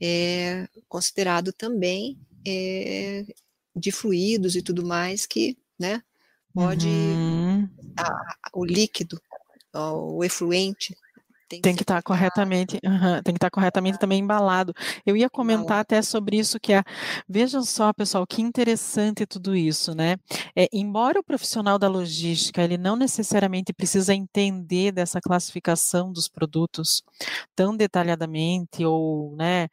É 0.00 0.68
considerado 0.88 1.52
também 1.52 2.18
é, 2.46 3.24
de 3.74 3.92
fluidos 3.92 4.56
e 4.56 4.62
tudo 4.62 4.84
mais 4.84 5.26
que, 5.26 5.56
né, 5.78 6.02
pode 6.52 6.88
uhum. 6.88 7.68
a, 7.96 8.36
o 8.54 8.64
líquido, 8.64 9.20
o 9.72 10.24
efluente 10.24 10.96
tem, 11.50 11.60
tem 11.60 11.74
que 11.74 11.82
estar 11.82 11.96
tá 11.96 12.02
corretamente, 12.02 12.78
uhum, 12.84 13.22
tem 13.24 13.34
que 13.34 13.38
estar 13.38 13.48
tá 13.48 13.50
corretamente 13.50 13.98
também 13.98 14.20
embalado. 14.20 14.72
Eu 15.04 15.16
ia 15.16 15.28
comentar 15.28 15.80
até 15.80 16.00
sobre 16.00 16.38
isso 16.38 16.60
que 16.60 16.72
é, 16.72 16.84
vejam 17.28 17.64
só, 17.64 17.92
pessoal, 17.92 18.24
que 18.24 18.40
interessante 18.40 19.26
tudo 19.26 19.56
isso, 19.56 19.92
né? 19.92 20.16
É, 20.54 20.68
embora 20.72 21.18
o 21.18 21.24
profissional 21.24 21.76
da 21.76 21.88
logística 21.88 22.62
ele 22.62 22.78
não 22.78 22.94
necessariamente 22.94 23.72
precisa 23.72 24.14
entender 24.14 24.92
dessa 24.92 25.20
classificação 25.20 26.12
dos 26.12 26.28
produtos 26.28 27.02
tão 27.56 27.76
detalhadamente 27.76 28.84
ou, 28.84 29.34
né, 29.34 29.66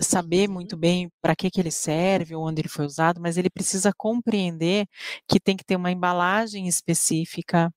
saber 0.00 0.48
muito 0.48 0.74
uhum. 0.74 0.78
bem 0.78 1.12
para 1.20 1.34
que 1.36 1.50
que 1.50 1.60
ele 1.60 1.70
serve 1.70 2.34
ou 2.34 2.46
onde 2.46 2.62
ele 2.62 2.68
foi 2.68 2.86
usado, 2.86 3.20
mas 3.20 3.36
ele 3.36 3.50
precisa 3.50 3.92
compreender 3.96 4.86
que 5.28 5.40
tem 5.40 5.56
que 5.56 5.64
ter 5.64 5.76
uma 5.76 5.90
embalagem 5.90 6.68
específica, 6.68 7.72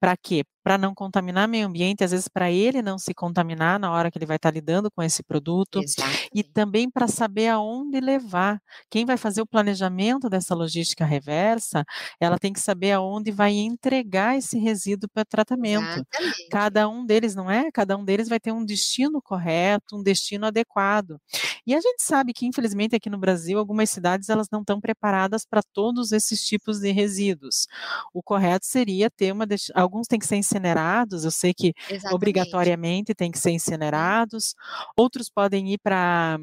para 0.00 0.16
quê? 0.16 0.42
Para 0.62 0.76
não 0.78 0.94
contaminar 0.94 1.48
meio 1.48 1.66
ambiente, 1.66 2.04
às 2.04 2.10
vezes 2.10 2.28
para 2.28 2.50
ele 2.50 2.82
não 2.82 2.98
se 2.98 3.14
contaminar 3.14 3.78
na 3.78 3.90
hora 3.92 4.10
que 4.10 4.18
ele 4.18 4.26
vai 4.26 4.36
estar 4.36 4.50
tá 4.50 4.54
lidando 4.54 4.90
com 4.90 5.02
esse 5.02 5.22
produto, 5.22 5.80
Exatamente. 5.80 6.28
e 6.34 6.42
também 6.42 6.90
para 6.90 7.08
saber 7.08 7.48
aonde 7.48 8.00
levar. 8.00 8.60
Quem 8.90 9.04
vai 9.06 9.16
fazer 9.16 9.42
o 9.42 9.46
planejamento 9.46 10.28
dessa 10.28 10.54
logística 10.54 11.04
reversa, 11.04 11.84
ela 12.20 12.38
tem 12.38 12.52
que 12.52 12.60
saber 12.60 12.92
aonde 12.92 13.30
vai 13.30 13.52
entregar 13.52 14.36
esse 14.36 14.58
resíduo 14.58 15.08
para 15.12 15.24
tratamento. 15.24 15.82
Exatamente. 15.82 16.48
Cada 16.50 16.88
um 16.88 17.04
deles, 17.06 17.34
não 17.34 17.50
é? 17.50 17.70
Cada 17.72 17.96
um 17.96 18.04
deles 18.04 18.28
vai 18.28 18.40
ter 18.40 18.52
um 18.52 18.64
destino 18.64 19.20
correto, 19.22 19.96
um 19.96 20.02
destino 20.02 20.46
adequado. 20.46 21.18
E 21.66 21.74
a 21.74 21.80
gente 21.80 22.02
sabe 22.02 22.32
que, 22.32 22.46
infelizmente, 22.46 22.96
aqui 22.96 23.10
no 23.10 23.18
Brasil, 23.18 23.58
algumas 23.58 23.90
cidades 23.90 24.28
elas 24.28 24.48
não 24.50 24.60
estão 24.60 24.80
preparadas 24.80 25.44
para 25.44 25.62
todos 25.62 26.12
esses 26.12 26.44
tipos 26.44 26.80
de 26.80 26.90
resíduos. 26.90 27.66
O 28.14 28.22
correto 28.22 28.66
seria 28.66 29.10
ter 29.10 29.32
uma 29.32 29.46
alguns 29.90 30.06
têm 30.06 30.18
que 30.18 30.26
ser 30.26 30.36
incinerados, 30.36 31.24
eu 31.24 31.30
sei 31.30 31.52
que 31.52 31.74
Exatamente. 31.88 32.14
obrigatoriamente 32.14 33.14
tem 33.14 33.30
que 33.30 33.38
ser 33.38 33.50
incinerados, 33.50 34.54
outros 34.96 35.28
podem 35.28 35.72
ir 35.72 35.78
para 35.78 36.38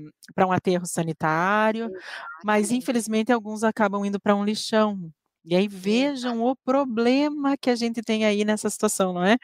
um 0.45 0.51
aterro 0.51 0.85
sanitário, 0.85 1.85
Exatamente. 1.85 2.05
mas 2.43 2.71
infelizmente 2.71 3.31
alguns 3.31 3.63
acabam 3.63 4.05
indo 4.05 4.19
para 4.19 4.35
um 4.35 4.43
lixão. 4.43 5.11
E 5.47 5.55
aí 5.55 5.67
vejam 5.67 6.43
o 6.43 6.55
problema 6.55 7.55
que 7.55 7.69
a 7.69 7.75
gente 7.75 8.01
tem 8.01 8.25
aí 8.25 8.43
nessa 8.43 8.69
situação, 8.69 9.13
não 9.13 9.23
é? 9.23 9.37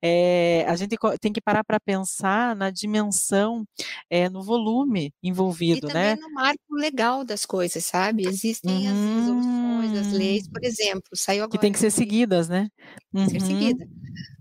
é 0.00 0.64
a 0.68 0.76
gente 0.76 0.96
tem 1.20 1.32
que 1.32 1.40
parar 1.40 1.64
para 1.64 1.80
pensar 1.80 2.54
na 2.54 2.70
dimensão, 2.70 3.66
é, 4.08 4.28
no 4.28 4.42
volume 4.42 5.12
envolvido, 5.20 5.90
e 5.90 5.92
né? 5.92 6.14
também 6.14 6.28
no 6.28 6.32
marco 6.32 6.74
legal 6.74 7.24
das 7.24 7.44
coisas, 7.44 7.84
sabe? 7.84 8.26
Existem 8.26 8.86
as 8.88 8.96
resoluções, 8.96 9.98
as 9.98 10.12
leis, 10.12 10.48
por 10.48 10.62
hum. 10.62 10.66
exemplo, 10.66 11.10
saiu 11.14 11.42
agora... 11.42 11.58
Que 11.58 11.60
tem 11.60 11.72
que 11.72 11.78
ser 11.78 11.90
seguidas, 11.90 12.48
né? 12.48 12.68
Uhum. 13.12 13.28
Ser 13.28 13.40
seguida. 13.40 13.84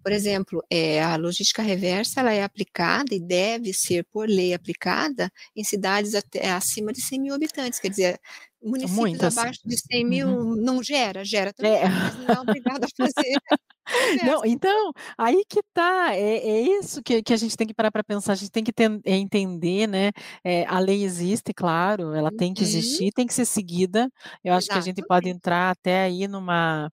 Por 0.03 0.11
exemplo, 0.11 0.63
é, 0.69 1.01
a 1.03 1.15
logística 1.15 1.61
reversa 1.61 2.21
ela 2.21 2.31
é 2.31 2.43
aplicada 2.43 3.13
e 3.13 3.19
deve 3.19 3.73
ser, 3.73 4.05
por 4.11 4.27
lei, 4.29 4.53
aplicada 4.53 5.29
em 5.55 5.63
cidades 5.63 6.15
até, 6.15 6.49
acima 6.51 6.93
de 6.93 7.01
100 7.01 7.19
mil 7.19 7.33
habitantes, 7.33 7.79
quer 7.79 7.89
dizer, 7.89 8.19
municípios 8.67 8.97
Muitas. 8.97 9.37
abaixo 9.37 9.59
de 9.65 9.77
100 9.77 10.05
mil 10.05 10.27
uhum. 10.27 10.55
não 10.55 10.83
gera, 10.83 11.23
gera 11.23 11.53
também, 11.53 11.73
é. 11.73 11.89
mas 11.89 12.17
não 12.17 12.35
é 12.35 12.39
obrigado 12.39 12.83
a 12.83 12.87
fazer. 12.95 13.33
Não, 14.25 14.43
então, 14.43 14.91
aí 15.17 15.43
que 15.47 15.61
tá, 15.73 16.13
é, 16.13 16.37
é 16.39 16.61
isso 16.61 17.01
que, 17.01 17.23
que 17.23 17.31
a 17.31 17.37
gente 17.37 17.55
tem 17.55 17.65
que 17.65 17.73
parar 17.73 17.89
para 17.89 18.03
pensar, 18.03 18.33
a 18.33 18.35
gente 18.35 18.51
tem 18.51 18.61
que 18.61 18.73
ter, 18.73 18.91
é, 19.05 19.15
entender, 19.15 19.87
né, 19.87 20.11
é, 20.43 20.65
a 20.65 20.77
lei 20.77 21.05
existe, 21.05 21.53
claro, 21.53 22.13
ela 22.13 22.29
tem 22.29 22.53
que 22.53 22.63
uhum. 22.63 22.67
existir, 22.67 23.13
tem 23.13 23.25
que 23.25 23.33
ser 23.33 23.45
seguida, 23.45 24.09
eu 24.43 24.53
acho 24.53 24.65
Exatamente. 24.65 24.67
que 24.67 24.73
a 24.73 24.81
gente 24.81 25.07
pode 25.07 25.29
entrar 25.29 25.71
até 25.71 26.01
aí 26.01 26.27
numa, 26.27 26.91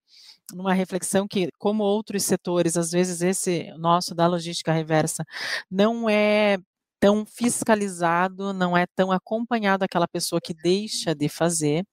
numa 0.52 0.72
reflexão 0.72 1.26
que, 1.26 1.48
como 1.58 1.82
outros 1.82 2.22
setores, 2.22 2.76
às 2.76 2.90
vezes 2.92 3.22
esse 3.22 3.72
nosso 3.76 4.14
da 4.14 4.26
logística 4.26 4.72
reversa 4.72 5.24
não 5.70 6.08
é 6.08 6.58
tão 7.04 7.26
fiscalizado, 7.26 8.54
não 8.54 8.74
é 8.74 8.86
tão 8.96 9.12
acompanhado 9.12 9.84
aquela 9.84 10.08
pessoa 10.08 10.40
que 10.40 10.54
deixa 10.54 11.14
de 11.14 11.28
fazer. 11.28 11.84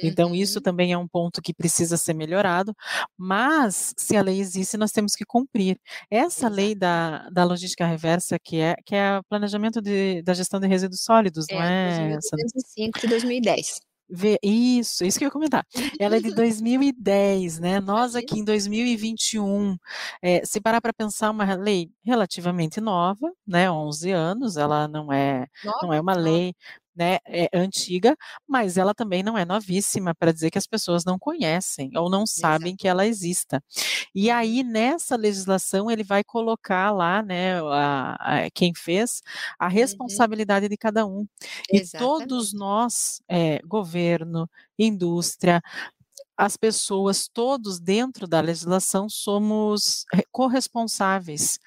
Então, 0.00 0.32
isso 0.36 0.58
uhum. 0.58 0.62
também 0.62 0.92
é 0.92 0.96
um 0.96 1.08
ponto 1.08 1.42
que 1.42 1.52
precisa 1.52 1.96
ser 1.96 2.14
melhorado, 2.14 2.72
mas 3.18 3.92
se 3.98 4.16
a 4.16 4.22
lei 4.22 4.38
existe, 4.38 4.76
nós 4.76 4.92
temos 4.92 5.16
que 5.16 5.24
cumprir. 5.24 5.80
Essa 6.08 6.48
lei 6.48 6.76
da, 6.76 7.28
da 7.30 7.42
logística 7.42 7.84
reversa, 7.84 8.38
que 8.38 8.60
é, 8.60 8.76
que 8.86 8.94
é 8.94 9.18
o 9.18 9.24
planejamento 9.24 9.82
de, 9.82 10.22
da 10.22 10.32
gestão 10.32 10.60
de 10.60 10.68
resíduos 10.68 11.02
sólidos, 11.02 11.46
é, 11.50 11.54
não 11.54 11.62
é? 11.64 12.18
2005 12.32 13.00
de 13.00 13.06
2010. 13.08 13.91
Vê, 14.14 14.38
isso, 14.42 15.04
isso 15.04 15.18
que 15.18 15.24
eu 15.24 15.28
ia 15.28 15.32
comentar. 15.32 15.66
Ela 15.98 16.16
é 16.16 16.20
de 16.20 16.34
2010, 16.34 17.58
né? 17.58 17.80
Nós 17.80 18.14
aqui 18.14 18.38
em 18.40 18.44
2021, 18.44 19.76
é, 20.20 20.36
eh, 20.36 20.44
se 20.44 20.60
parar 20.60 20.82
para 20.82 20.92
pensar, 20.92 21.30
uma 21.30 21.54
lei 21.54 21.90
relativamente 22.04 22.78
nova, 22.78 23.32
né? 23.46 23.70
11 23.70 24.10
anos, 24.10 24.58
ela 24.58 24.86
não 24.86 25.10
é, 25.10 25.46
não 25.82 25.92
é 25.94 26.00
uma 26.00 26.14
lei 26.14 26.54
né, 26.94 27.18
é 27.26 27.48
antiga, 27.52 28.16
mas 28.46 28.76
ela 28.76 28.94
também 28.94 29.22
não 29.22 29.36
é 29.36 29.44
novíssima 29.44 30.14
para 30.14 30.32
dizer 30.32 30.50
que 30.50 30.58
as 30.58 30.66
pessoas 30.66 31.04
não 31.04 31.18
conhecem 31.18 31.90
ou 31.96 32.10
não 32.10 32.26
sabem 32.26 32.68
Exato. 32.68 32.76
que 32.78 32.88
ela 32.88 33.06
exista. 33.06 33.62
E 34.14 34.30
aí 34.30 34.62
nessa 34.62 35.16
legislação 35.16 35.90
ele 35.90 36.04
vai 36.04 36.22
colocar 36.22 36.90
lá, 36.90 37.22
né, 37.22 37.60
a, 37.62 38.44
a 38.46 38.50
quem 38.50 38.72
fez 38.74 39.22
a 39.58 39.66
uhum. 39.66 39.72
responsabilidade 39.72 40.66
uhum. 40.66 40.70
de 40.70 40.76
cada 40.76 41.06
um. 41.06 41.26
Exatamente. 41.70 41.94
E 41.94 41.98
todos 41.98 42.52
nós, 42.52 43.22
é, 43.28 43.60
governo, 43.66 44.48
indústria, 44.78 45.62
as 46.36 46.56
pessoas, 46.56 47.28
todos 47.32 47.78
dentro 47.78 48.26
da 48.26 48.40
legislação, 48.40 49.08
somos 49.08 50.04
corresponsáveis 50.30 51.58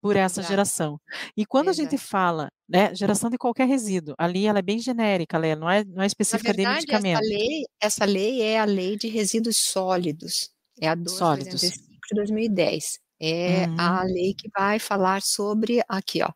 por 0.00 0.16
essa 0.16 0.40
Exato. 0.40 0.48
geração. 0.50 1.00
E 1.36 1.44
quando 1.44 1.68
Exato. 1.68 1.88
a 1.88 1.90
gente 1.90 2.00
fala, 2.00 2.48
né, 2.68 2.94
geração 2.94 3.30
de 3.30 3.38
qualquer 3.38 3.66
resíduo, 3.66 4.14
ali 4.18 4.46
ela 4.46 4.60
é 4.60 4.62
bem 4.62 4.78
genérica, 4.78 5.36
ela 5.36 5.56
não 5.56 5.70
é, 5.70 5.84
não 5.84 6.02
é 6.02 6.06
específica 6.06 6.52
verdade, 6.52 6.80
de 6.80 6.92
medicamento. 6.92 7.20
Essa 7.20 7.28
lei, 7.28 7.64
essa 7.80 8.04
lei 8.04 8.42
é 8.42 8.60
a 8.60 8.64
lei 8.64 8.96
de 8.96 9.08
resíduos 9.08 9.58
sólidos, 9.58 10.50
é 10.80 10.88
a 10.88 10.96
1235 10.96 11.86
de 12.08 12.16
2010. 12.16 13.02
É 13.24 13.68
uhum. 13.68 13.76
a 13.78 14.02
lei 14.02 14.34
que 14.34 14.50
vai 14.52 14.80
falar 14.80 15.22
sobre, 15.22 15.80
aqui 15.88 16.20
ó, 16.24 16.30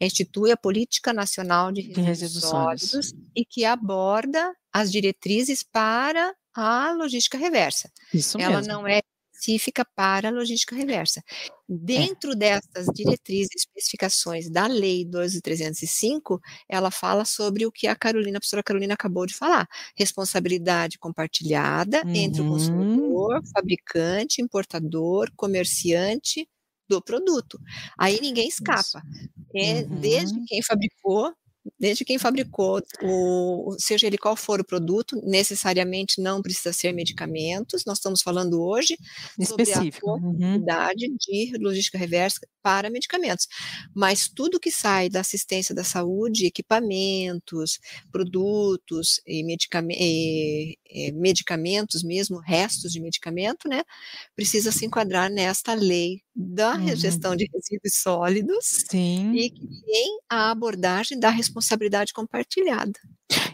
institui 0.00 0.50
a 0.50 0.56
Política 0.56 1.12
Nacional 1.12 1.70
de 1.70 1.82
Resíduos, 1.82 2.02
de 2.02 2.10
resíduos 2.10 2.44
sólidos, 2.44 2.90
sólidos 2.90 3.14
e 3.36 3.44
que 3.44 3.64
aborda 3.64 4.52
as 4.72 4.90
diretrizes 4.90 5.62
para 5.62 6.34
a 6.54 6.92
logística 6.92 7.36
reversa. 7.36 7.90
Isso 8.12 8.38
Ela 8.40 8.58
mesmo. 8.58 8.72
não 8.72 8.86
é 8.86 9.00
específica 9.44 9.84
para 9.84 10.28
a 10.28 10.32
logística 10.32 10.74
reversa. 10.74 11.22
Dentro 11.68 12.32
é. 12.32 12.36
dessas 12.36 12.86
diretrizes 12.94 13.50
e 13.52 13.58
especificações 13.58 14.48
da 14.48 14.66
Lei 14.66 15.04
12.305, 15.04 16.38
ela 16.68 16.90
fala 16.90 17.24
sobre 17.24 17.66
o 17.66 17.72
que 17.72 17.86
a 17.86 17.94
Carolina, 17.94 18.38
a 18.38 18.40
professora 18.40 18.62
Carolina 18.62 18.94
acabou 18.94 19.26
de 19.26 19.34
falar: 19.34 19.68
responsabilidade 19.96 20.98
compartilhada 20.98 22.02
uhum. 22.04 22.14
entre 22.14 22.40
o 22.40 22.48
consumidor, 22.48 23.42
fabricante, 23.52 24.40
importador, 24.40 25.30
comerciante 25.36 26.48
do 26.88 27.02
produto. 27.02 27.58
Aí 27.98 28.20
ninguém 28.20 28.48
escapa. 28.48 29.02
É, 29.54 29.82
uhum. 29.82 30.00
Desde 30.00 30.44
quem 30.46 30.62
fabricou 30.62 31.32
desde 31.78 32.04
quem 32.04 32.18
fabricou, 32.18 32.82
o, 33.02 33.74
seja 33.78 34.06
ele 34.06 34.18
qual 34.18 34.36
for 34.36 34.60
o 34.60 34.64
produto, 34.64 35.20
necessariamente 35.24 36.20
não 36.20 36.42
precisa 36.42 36.72
ser 36.72 36.92
medicamentos. 36.92 37.84
Nós 37.84 37.98
estamos 37.98 38.22
falando 38.22 38.62
hoje 38.62 38.96
Específico. 39.38 40.06
sobre 40.06 40.26
a 40.26 40.30
possibilidade 40.30 41.06
uhum. 41.06 41.16
de 41.18 41.58
logística 41.58 41.98
reversa 41.98 42.40
para 42.62 42.90
medicamentos. 42.90 43.46
Mas 43.94 44.28
tudo 44.28 44.60
que 44.60 44.70
sai 44.70 45.08
da 45.08 45.20
assistência 45.20 45.74
da 45.74 45.84
saúde, 45.84 46.46
equipamentos, 46.46 47.78
produtos 48.10 49.20
e, 49.26 49.42
e, 49.90 50.78
e 50.90 51.12
medicamentos 51.12 52.02
mesmo, 52.02 52.40
restos 52.40 52.92
de 52.92 53.00
medicamento, 53.00 53.68
né, 53.68 53.82
precisa 54.34 54.72
se 54.72 54.86
enquadrar 54.86 55.30
nesta 55.30 55.74
lei 55.74 56.22
da 56.34 56.74
uhum. 56.74 56.96
gestão 56.96 57.36
de 57.36 57.48
resíduos 57.52 57.94
sólidos 57.94 58.64
Sim. 58.90 59.32
e 59.34 59.50
que 59.50 59.66
tem 59.86 60.18
a 60.28 60.50
abordagem 60.50 61.18
da 61.18 61.30
responsabilidade 61.30 62.12
compartilhada. 62.12 62.92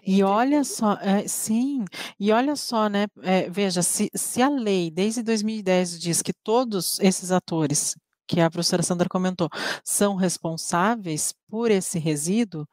E 0.05 0.23
olha 0.23 0.65
só, 0.65 0.95
é, 0.95 1.29
sim, 1.29 1.85
e 2.19 2.33
olha 2.33 2.57
só, 2.57 2.89
né, 2.89 3.07
é, 3.23 3.49
veja, 3.51 3.83
se, 3.83 4.11
se 4.15 4.41
a 4.43 4.49
lei 4.49 4.91
desde 4.91 5.23
2010 5.23 6.01
diz 6.01 6.23
que 6.23 6.33
todos 6.33 6.99
esses 7.01 7.31
atores 7.31 7.95
que 8.31 8.41
a 8.41 8.49
professora 8.49 8.83
Sandra 8.83 9.09
comentou, 9.09 9.49
são 9.85 10.15
responsáveis 10.15 11.35
por 11.49 11.69
esse 11.69 11.99
resíduo, 11.99 12.65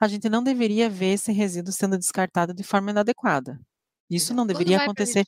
a 0.00 0.08
gente 0.08 0.28
não 0.28 0.42
deveria 0.42 0.90
ver 0.90 1.12
esse 1.14 1.30
resíduo 1.30 1.72
sendo 1.72 1.96
descartado 1.96 2.52
de 2.52 2.64
forma 2.64 2.90
inadequada. 2.90 3.56
Isso 4.10 4.34
não 4.34 4.44
deveria 4.44 4.78
acontecer 4.78 5.24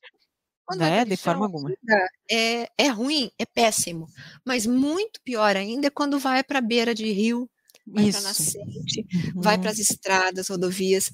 quando 0.69 0.81
né, 0.81 1.03
de 1.03 1.17
forma 1.17 1.47
alguma. 1.47 1.73
É, 2.31 2.69
é 2.77 2.89
ruim, 2.89 3.31
é 3.39 3.47
péssimo. 3.47 4.07
Mas 4.45 4.67
muito 4.67 5.19
pior 5.25 5.57
ainda 5.57 5.87
é 5.87 5.91
quando 5.91 6.19
vai 6.19 6.45
para 6.45 6.59
a 6.59 6.63
beira 6.63 6.95
de 6.95 7.11
rio, 7.11 7.49
vai 7.87 8.11
para 8.11 8.21
nascente, 8.21 9.07
uhum. 9.35 9.41
vai 9.41 9.57
para 9.57 9.71
as 9.71 9.79
estradas, 9.79 10.49
rodovias. 10.49 11.11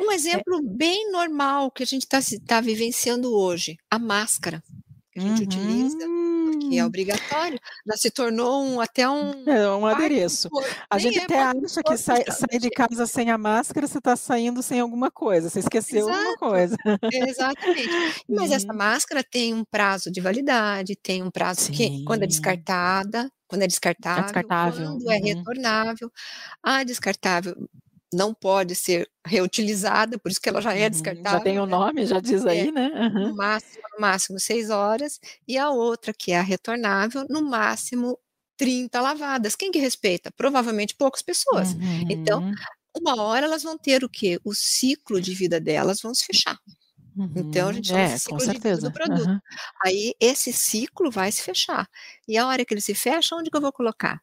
Um 0.00 0.10
é 0.10 0.14
exemplo 0.16 0.58
é. 0.58 0.76
bem 0.76 1.12
normal 1.12 1.70
que 1.70 1.84
a 1.84 1.86
gente 1.86 2.02
está 2.02 2.18
tá 2.44 2.60
vivenciando 2.60 3.32
hoje, 3.32 3.76
a 3.88 3.96
máscara 3.96 4.60
que 5.12 5.18
a 5.18 5.22
gente 5.22 5.40
uhum. 5.40 5.46
utiliza 5.46 6.08
que 6.70 6.78
é 6.78 6.84
obrigatório, 6.84 7.58
já 7.86 7.96
se 7.96 8.10
tornou 8.10 8.62
um, 8.64 8.80
até 8.80 9.08
um. 9.08 9.48
É 9.48 9.68
um 9.70 9.86
adereço. 9.86 10.48
A 10.88 10.98
gente 10.98 11.18
é 11.18 11.24
até 11.24 11.42
acha 11.42 11.82
que 11.82 11.96
sai, 11.96 12.24
sai, 12.30 12.58
de 12.58 12.70
casa 12.70 13.06
sem 13.06 13.30
a 13.30 13.36
máscara, 13.38 13.86
você 13.86 13.98
está 13.98 14.14
saindo 14.14 14.62
sem 14.62 14.78
alguma 14.80 15.10
coisa, 15.10 15.50
você 15.50 15.58
esqueceu 15.58 16.08
Exato. 16.08 16.18
alguma 16.18 16.36
coisa. 16.38 16.76
Exatamente. 17.12 17.88
Mas 18.28 18.50
uhum. 18.50 18.56
essa 18.56 18.72
máscara 18.72 19.24
tem 19.24 19.52
um 19.54 19.64
prazo 19.64 20.10
de 20.10 20.20
validade, 20.20 20.96
tem 20.96 21.22
um 21.22 21.30
prazo 21.30 21.62
Sim. 21.62 21.72
que, 21.72 22.04
quando 22.04 22.22
é 22.22 22.26
descartada, 22.26 23.30
quando 23.48 23.62
é 23.62 23.66
descartável, 23.66 24.22
é 24.22 24.24
descartável. 24.24 24.86
quando 24.86 25.10
é 25.10 25.16
uhum. 25.16 25.24
retornável. 25.24 26.12
A 26.62 26.84
descartável 26.84 27.56
não 28.12 28.34
pode 28.34 28.74
ser 28.74 29.08
reutilizada, 29.24 30.18
por 30.18 30.30
isso 30.30 30.40
que 30.40 30.48
ela 30.48 30.60
já 30.60 30.74
é 30.74 30.90
descartável. 30.90 31.38
Já 31.38 31.40
tem 31.40 31.58
o 31.58 31.62
um 31.62 31.66
né? 31.66 31.70
nome, 31.70 32.06
já 32.06 32.18
diz 32.20 32.44
aí, 32.44 32.68
é, 32.68 32.72
né? 32.72 32.88
Uhum. 32.88 33.28
No, 33.28 33.36
máximo, 33.36 33.82
no 33.94 34.00
máximo 34.00 34.40
seis 34.40 34.70
horas, 34.70 35.20
e 35.46 35.56
a 35.56 35.70
outra, 35.70 36.12
que 36.12 36.32
é 36.32 36.38
a 36.38 36.42
retornável, 36.42 37.24
no 37.28 37.42
máximo 37.42 38.18
30 38.56 39.00
lavadas. 39.00 39.56
Quem 39.56 39.70
que 39.70 39.78
respeita? 39.78 40.30
Provavelmente 40.36 40.94
poucas 40.94 41.22
pessoas. 41.22 41.72
Então, 42.08 42.40
uhum. 42.40 42.50
Então, 42.50 42.52
uma 42.96 43.22
hora 43.22 43.46
elas 43.46 43.62
vão 43.62 43.78
ter 43.78 44.02
o 44.02 44.08
quê? 44.08 44.40
O 44.44 44.52
ciclo 44.52 45.20
de 45.20 45.32
vida 45.32 45.60
delas 45.60 46.00
vão 46.02 46.12
se 46.12 46.24
fechar. 46.24 46.58
Uhum. 47.16 47.32
Então, 47.36 47.68
a 47.68 47.72
gente 47.72 47.88
chama 47.88 48.00
é, 48.00 48.18
ciclo 48.18 48.38
de 48.38 48.52
vida 48.52 48.76
do 48.78 48.92
produto. 48.92 49.28
Uhum. 49.28 49.40
Aí, 49.84 50.14
esse 50.20 50.52
ciclo 50.52 51.10
vai 51.10 51.30
se 51.30 51.42
fechar. 51.42 51.88
E 52.26 52.36
a 52.36 52.46
hora 52.46 52.64
que 52.64 52.74
ele 52.74 52.80
se 52.80 52.94
fecha, 52.94 53.36
onde 53.36 53.50
que 53.50 53.56
eu 53.56 53.60
vou 53.60 53.72
colocar? 53.72 54.20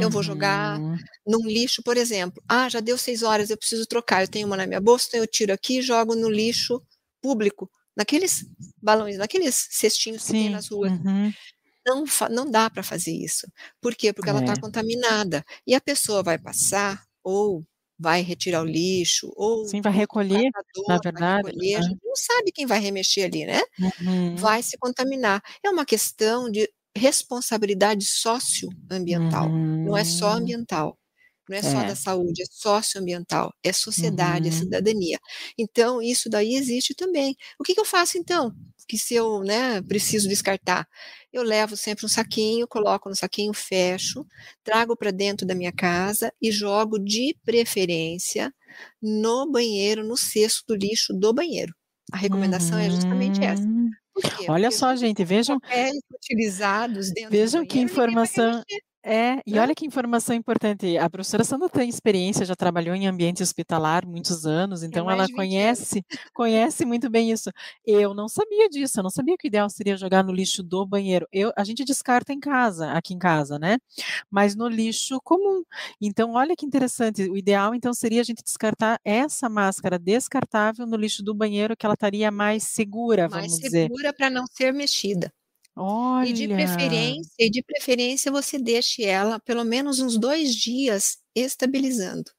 Eu 0.00 0.10
vou 0.10 0.22
jogar 0.22 0.78
uhum. 0.78 0.96
num 1.26 1.46
lixo, 1.46 1.82
por 1.82 1.96
exemplo. 1.96 2.42
Ah, 2.48 2.68
já 2.68 2.80
deu 2.80 2.96
seis 2.96 3.22
horas, 3.22 3.50
eu 3.50 3.56
preciso 3.56 3.86
trocar. 3.86 4.22
Eu 4.22 4.28
tenho 4.28 4.46
uma 4.46 4.56
na 4.56 4.66
minha 4.66 4.80
bolsa, 4.80 5.06
então 5.08 5.20
eu 5.20 5.26
tiro 5.26 5.52
aqui 5.52 5.78
e 5.78 5.82
jogo 5.82 6.14
no 6.14 6.30
lixo 6.30 6.82
público, 7.20 7.70
naqueles 7.96 8.44
balões, 8.82 9.18
naqueles 9.18 9.68
cestinhos 9.70 10.22
Sim. 10.22 10.32
que 10.32 10.38
tem 10.40 10.50
nas 10.50 10.68
ruas. 10.68 10.92
Uhum. 10.92 11.32
Não, 11.84 12.04
não 12.30 12.50
dá 12.50 12.70
para 12.70 12.82
fazer 12.82 13.12
isso. 13.12 13.46
Por 13.80 13.94
quê? 13.94 14.12
Porque 14.12 14.30
é. 14.30 14.32
ela 14.32 14.40
está 14.40 14.60
contaminada. 14.60 15.44
E 15.66 15.74
a 15.74 15.80
pessoa 15.80 16.22
vai 16.22 16.38
passar, 16.38 17.04
ou 17.22 17.64
vai 17.98 18.22
retirar 18.22 18.62
o 18.62 18.66
lixo, 18.66 19.32
ou 19.36 19.66
Sim, 19.66 19.80
vai 19.80 19.92
recolher, 19.92 20.50
na 20.88 20.98
verdade. 20.98 21.48
Recolher, 21.48 21.80
uhum. 21.80 21.98
não 22.02 22.16
sabe 22.16 22.50
quem 22.52 22.66
vai 22.66 22.80
remexer 22.80 23.26
ali, 23.26 23.44
né? 23.44 23.60
Uhum. 23.78 24.36
Vai 24.36 24.62
se 24.62 24.76
contaminar. 24.78 25.42
É 25.62 25.70
uma 25.70 25.84
questão 25.84 26.50
de 26.50 26.68
responsabilidade 26.96 28.04
socioambiental. 28.04 29.48
Uhum. 29.48 29.84
Não 29.84 29.96
é 29.96 30.04
só 30.04 30.32
uhum. 30.32 30.38
ambiental. 30.38 30.98
Não 31.48 31.58
é 31.58 31.62
só 31.62 31.82
é. 31.82 31.86
da 31.86 31.96
saúde, 31.96 32.42
é 32.42 32.46
socioambiental, 32.50 33.52
é 33.64 33.72
sociedade, 33.72 34.48
é 34.48 34.50
uhum. 34.50 34.56
é 34.56 34.60
cidadania. 34.60 35.18
Então, 35.58 36.00
isso 36.00 36.30
daí 36.30 36.54
existe 36.54 36.94
também. 36.94 37.34
O 37.58 37.64
que, 37.64 37.74
que 37.74 37.80
eu 37.80 37.84
faço 37.84 38.16
então? 38.16 38.52
Que 38.88 38.96
se 38.96 39.14
eu 39.14 39.40
né, 39.40 39.82
preciso 39.82 40.28
descartar, 40.28 40.86
eu 41.32 41.42
levo 41.42 41.76
sempre 41.76 42.06
um 42.06 42.08
saquinho, 42.08 42.68
coloco 42.68 43.08
no 43.08 43.16
saquinho, 43.16 43.52
fecho, 43.52 44.24
trago 44.62 44.96
para 44.96 45.10
dentro 45.10 45.46
da 45.46 45.54
minha 45.54 45.72
casa 45.72 46.32
e 46.40 46.50
jogo 46.52 46.98
de 46.98 47.36
preferência 47.44 48.52
no 49.02 49.50
banheiro, 49.50 50.06
no 50.06 50.16
cesto 50.16 50.62
do 50.68 50.76
lixo 50.76 51.12
do 51.12 51.34
banheiro. 51.34 51.74
A 52.12 52.16
recomendação 52.16 52.78
uhum. 52.78 52.84
é 52.84 52.90
justamente 52.90 53.42
essa. 53.42 53.66
Olha 54.48 54.68
Porque 54.68 54.76
só, 54.76 54.94
gente, 54.94 55.24
vejam. 55.24 55.58
utilizados 56.10 57.10
dentro 57.12 57.30
Vejam 57.30 57.66
que 57.66 57.78
informação. 57.78 58.62
É, 59.04 59.40
e 59.44 59.58
olha 59.58 59.74
que 59.74 59.84
informação 59.84 60.34
importante. 60.34 60.96
A 60.96 61.10
professora 61.10 61.42
Sandra 61.42 61.68
tem 61.68 61.88
experiência, 61.88 62.46
já 62.46 62.54
trabalhou 62.54 62.94
em 62.94 63.08
ambiente 63.08 63.42
hospitalar 63.42 64.06
muitos 64.06 64.46
anos, 64.46 64.84
então 64.84 65.10
ela 65.10 65.26
conhece, 65.28 66.04
conhece 66.32 66.84
muito 66.84 67.10
bem 67.10 67.32
isso. 67.32 67.50
Eu 67.84 68.14
não 68.14 68.28
sabia 68.28 68.68
disso, 68.68 69.00
eu 69.00 69.02
não 69.02 69.10
sabia 69.10 69.36
que 69.36 69.46
o 69.46 69.48
ideal 69.48 69.68
seria 69.68 69.96
jogar 69.96 70.22
no 70.22 70.32
lixo 70.32 70.62
do 70.62 70.86
banheiro. 70.86 71.26
Eu, 71.32 71.52
a 71.56 71.64
gente 71.64 71.84
descarta 71.84 72.32
em 72.32 72.38
casa, 72.38 72.92
aqui 72.92 73.12
em 73.12 73.18
casa, 73.18 73.58
né? 73.58 73.78
Mas 74.30 74.54
no 74.54 74.68
lixo 74.68 75.20
comum. 75.24 75.64
Então, 76.00 76.34
olha 76.34 76.54
que 76.54 76.64
interessante. 76.64 77.28
O 77.28 77.36
ideal, 77.36 77.74
então, 77.74 77.92
seria 77.92 78.20
a 78.20 78.24
gente 78.24 78.42
descartar 78.42 79.00
essa 79.04 79.48
máscara 79.48 79.98
descartável 79.98 80.86
no 80.86 80.96
lixo 80.96 81.24
do 81.24 81.34
banheiro, 81.34 81.76
que 81.76 81.84
ela 81.84 81.94
estaria 81.94 82.30
mais 82.30 82.64
segura, 82.64 83.28
mais 83.28 83.46
vamos 83.46 83.60
dizer. 83.60 83.88
Mais 83.88 83.98
segura 83.98 84.12
para 84.12 84.30
não 84.30 84.44
ser 84.46 84.72
mexida. 84.72 85.32
Olha. 85.74 86.28
E 86.28 86.32
de 86.32 86.48
preferência, 86.48 87.32
e 87.38 87.50
de 87.50 87.62
preferência 87.62 88.30
você 88.30 88.58
deixe 88.58 89.04
ela 89.04 89.40
pelo 89.40 89.64
menos 89.64 90.00
uns 90.00 90.18
dois 90.18 90.54
dias 90.54 91.18
estabilizando 91.34 92.30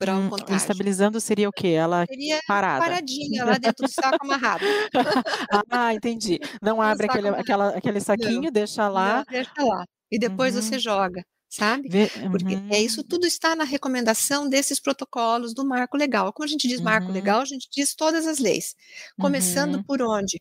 para 0.00 0.16
um 0.16 0.28
hum, 0.28 0.56
estabilizando 0.56 1.20
seria 1.20 1.46
o 1.46 1.52
quê? 1.52 1.68
Ela 1.68 2.06
seria 2.06 2.40
parada? 2.48 2.82
paradinha 2.82 3.44
lá 3.44 3.58
dentro 3.58 3.86
do 3.86 3.92
saco 3.92 4.16
amarrado. 4.22 4.64
ah, 5.68 5.92
entendi. 5.92 6.40
Não 6.62 6.80
abre 6.80 7.06
aquele, 7.06 7.28
aquela, 7.28 7.68
aquele 7.76 8.00
saquinho, 8.00 8.44
não, 8.44 8.50
deixa 8.50 8.88
lá. 8.88 9.18
Não, 9.18 9.24
deixa 9.28 9.52
lá. 9.58 9.84
E 10.10 10.18
depois 10.18 10.56
uhum. 10.56 10.62
você 10.62 10.78
joga, 10.78 11.22
sabe? 11.50 11.90
Porque 12.30 12.54
uhum. 12.54 12.68
é 12.70 12.80
isso 12.80 13.04
tudo 13.04 13.26
está 13.26 13.54
na 13.54 13.64
recomendação 13.64 14.48
desses 14.48 14.80
protocolos 14.80 15.52
do 15.52 15.66
marco 15.66 15.98
legal. 15.98 16.32
Como 16.32 16.46
a 16.46 16.50
gente 16.50 16.66
diz 16.66 16.80
marco 16.80 17.08
uhum. 17.08 17.12
legal, 17.12 17.42
a 17.42 17.44
gente 17.44 17.68
diz 17.70 17.94
todas 17.94 18.26
as 18.26 18.38
leis. 18.38 18.74
Começando 19.20 19.74
uhum. 19.74 19.82
por 19.82 20.00
onde? 20.00 20.40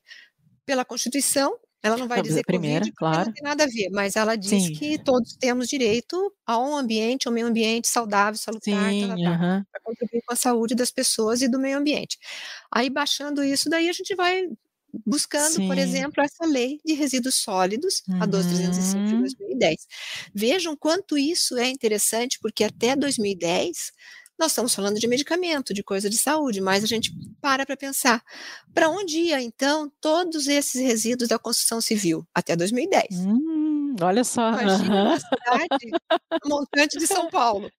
Pela 0.66 0.86
Constituição, 0.86 1.54
ela 1.82 1.96
não 1.96 2.08
vai 2.08 2.22
dizer 2.22 2.44
primeira, 2.46 2.80
Covid 2.80 2.96
claro. 2.96 3.26
não 3.28 3.34
tem 3.34 3.44
nada 3.44 3.64
a 3.64 3.68
ver, 3.68 3.90
mas 3.92 4.16
ela 4.16 4.36
diz 4.36 4.66
Sim. 4.66 4.74
que 4.74 4.98
todos 4.98 5.34
temos 5.36 5.68
direito 5.68 6.34
a 6.46 6.60
um 6.60 6.76
ambiente, 6.76 7.28
a 7.28 7.32
um 7.32 7.34
meio 7.34 7.48
ambiente 7.48 7.88
saudável, 7.88 8.38
salutar, 8.38 8.90
Sim, 8.90 9.12
uhum. 9.12 9.64
para 9.72 9.82
contribuir 9.84 10.22
com 10.26 10.34
a 10.34 10.36
saúde 10.36 10.76
das 10.76 10.92
pessoas 10.92 11.42
e 11.42 11.48
do 11.48 11.58
meio 11.58 11.78
ambiente. 11.78 12.18
Aí, 12.70 12.90
baixando 12.90 13.44
isso, 13.44 13.70
daí 13.70 13.88
a 13.88 13.94
gente 13.94 14.14
vai 14.14 14.48
buscando, 15.06 15.54
Sim. 15.54 15.68
por 15.68 15.78
exemplo, 15.78 16.24
essa 16.24 16.46
lei 16.46 16.80
de 16.84 16.94
resíduos 16.94 17.36
sólidos, 17.36 18.02
uhum. 18.10 18.24
a 18.24 18.26
12305 18.26 19.06
de 19.06 19.20
2010. 19.20 19.88
Vejam 20.34 20.76
quanto 20.76 21.18
isso 21.18 21.58
é 21.58 21.70
interessante, 21.70 22.40
porque 22.42 22.64
até 22.64 22.96
2010 22.96 23.92
nós 24.40 24.52
estamos 24.52 24.74
falando 24.74 25.00
de 25.00 25.08
medicamento, 25.08 25.74
de 25.74 25.84
coisa 25.84 26.10
de 26.10 26.18
saúde, 26.18 26.62
mas 26.62 26.84
a 26.84 26.88
gente 26.88 27.12
para 27.42 27.66
para 27.66 27.76
pensar. 27.76 28.24
Para 28.74 28.90
onde 28.90 29.18
ia, 29.18 29.42
então, 29.42 29.92
todos 30.00 30.48
esses 30.48 30.82
resíduos 30.82 31.30
da 31.30 31.38
construção 31.38 31.82
civil? 31.82 32.26
Até 32.34 32.56
2010. 32.56 33.08
Hum, 33.12 33.96
olha 34.02 34.24
só. 34.24 34.50
Imagina 34.62 35.04
uma 35.04 35.20
cidade 35.20 35.92
montante 36.46 36.98
de 36.98 37.06
São 37.06 37.30
Paulo, 37.30 37.70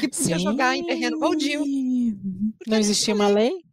que 0.00 0.08
podia 0.08 0.36
Sim. 0.36 0.44
jogar 0.44 0.76
em 0.76 0.84
terreno 0.84 1.18
baldio. 1.18 1.64
Não 2.66 2.78
existia 2.78 3.14
uma 3.14 3.28
lei? 3.28 3.65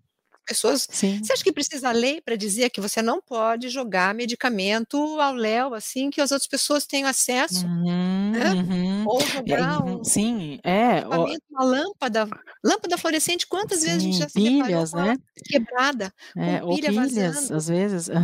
Pessoas. 0.43 0.87
Sim. 0.89 1.23
Você 1.23 1.33
acha 1.33 1.43
que 1.43 1.51
precisa 1.53 1.91
lei 1.91 2.21
para 2.21 2.35
dizer 2.35 2.69
que 2.69 2.81
você 2.81 3.01
não 3.01 3.21
pode 3.21 3.69
jogar 3.69 4.13
medicamento 4.15 4.97
ao 5.19 5.33
léu, 5.33 5.73
assim, 5.73 6.09
que 6.09 6.21
as 6.21 6.31
outras 6.31 6.47
pessoas 6.47 6.85
tenham 6.85 7.07
acesso, 7.09 7.65
Uhum, 7.65 8.31
né? 8.33 8.53
uhum. 8.53 9.05
Ou 9.05 9.27
É, 9.47 9.63
jogar 9.63 9.81
uhum, 9.81 10.01
um 10.01 10.03
sim, 10.03 10.59
é, 10.63 10.99
equipamento, 10.99 11.43
uma 11.51 11.63
lâmpada, 11.65 12.27
lâmpada 12.63 12.97
fluorescente, 12.97 13.47
quantas 13.47 13.83
vezes 13.83 13.97
a 13.99 14.01
gente 14.01 14.17
Sim, 14.17 14.19
já 14.19 14.29
se 14.29 14.41
deparou 14.41 14.85
pilhas, 14.85 14.93
né? 14.93 15.15
quebrada, 15.45 16.13
É, 16.35 16.61
com 16.61 16.67
pilha 16.67 16.79
pilhas, 16.79 16.93
vazando, 16.93 17.53
às 17.53 17.67
vezes. 17.67 18.07
né? 18.09 18.21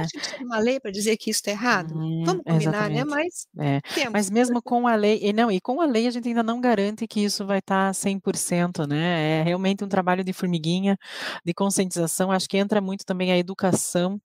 Você 0.00 0.06
é. 0.06 0.08
que 0.08 0.18
precisa 0.18 0.38
de 0.38 0.44
uma 0.44 0.58
lei 0.60 0.80
para 0.80 0.90
dizer 0.92 1.16
que 1.16 1.30
isso 1.30 1.38
está 1.40 1.50
errado? 1.52 1.96
Hum, 1.96 2.24
Vamos 2.24 2.44
combinar, 2.46 2.90
né, 2.90 3.04
exatamente. 3.04 3.04
mas 3.04 3.46
É. 3.58 3.80
Mas 4.12 4.30
mesmo 4.30 4.62
com 4.62 4.86
a 4.88 4.94
lei 4.96 5.20
e 5.22 5.32
não, 5.32 5.50
e 5.50 5.60
com 5.60 5.80
a 5.80 5.86
lei 5.86 6.06
a 6.06 6.10
gente 6.10 6.28
ainda 6.28 6.42
não 6.42 6.60
garante 6.60 7.06
que 7.06 7.20
isso 7.24 7.46
vai 7.46 7.58
estar 7.60 7.94
100%, 7.94 8.86
né, 8.86 9.40
é 9.40 9.42
realmente 9.42 9.84
um 9.84 9.88
trabalho 9.88 10.24
de 10.24 10.32
formiguinha, 10.32 10.96
de 11.44 11.54
conscientização, 11.54 12.30
acho 12.32 12.48
que 12.48 12.56
entra 12.58 12.80
muito 12.80 13.04
também 13.04 13.32
a 13.32 13.38
educação 13.38 14.20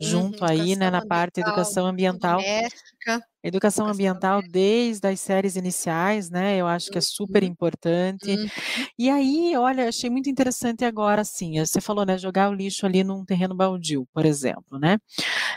Uhum, 0.00 0.08
junto 0.08 0.44
aí, 0.44 0.76
né, 0.76 0.90
educação 0.90 0.90
na 0.90 1.02
parte 1.02 1.40
educação 1.40 1.40
educação 1.40 1.86
ambiental. 1.86 2.46
Educação 3.06 3.22
educação 3.44 3.86
ambiental 3.88 4.42
desde 4.42 5.06
as 5.08 5.20
séries 5.20 5.56
iniciais, 5.56 6.30
né, 6.30 6.56
eu 6.56 6.66
acho 6.66 6.90
que 6.90 6.98
é 6.98 7.00
super 7.00 7.42
Uhum. 7.42 7.50
importante. 7.50 8.38
Uhum. 8.38 8.50
E 8.98 9.10
aí, 9.10 9.56
olha, 9.56 9.88
achei 9.88 10.10
muito 10.10 10.30
interessante 10.30 10.84
agora, 10.84 11.22
assim, 11.22 11.58
você 11.60 11.80
falou, 11.80 12.06
né, 12.06 12.18
jogar 12.18 12.50
o 12.50 12.54
lixo 12.54 12.86
ali 12.86 13.04
num 13.04 13.24
terreno 13.24 13.54
baldio, 13.54 14.06
por 14.14 14.26
exemplo, 14.26 14.78
né. 14.78 14.98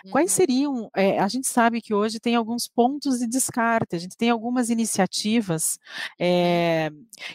Quais 0.09 0.31
Uhum. 0.31 0.33
seriam, 0.33 0.89
eh, 0.95 1.19
a 1.19 1.27
gente 1.29 1.47
sabe 1.49 1.81
que 1.81 1.93
hoje 1.93 2.19
tem 2.19 2.35
alguns 2.35 2.67
pontos 2.67 3.19
de 3.19 3.27
descarte, 3.27 3.95
a 3.95 3.99
gente 3.99 4.17
tem 4.17 4.29
algumas 4.31 4.69
iniciativas, 4.69 5.77
eh, 6.19 6.91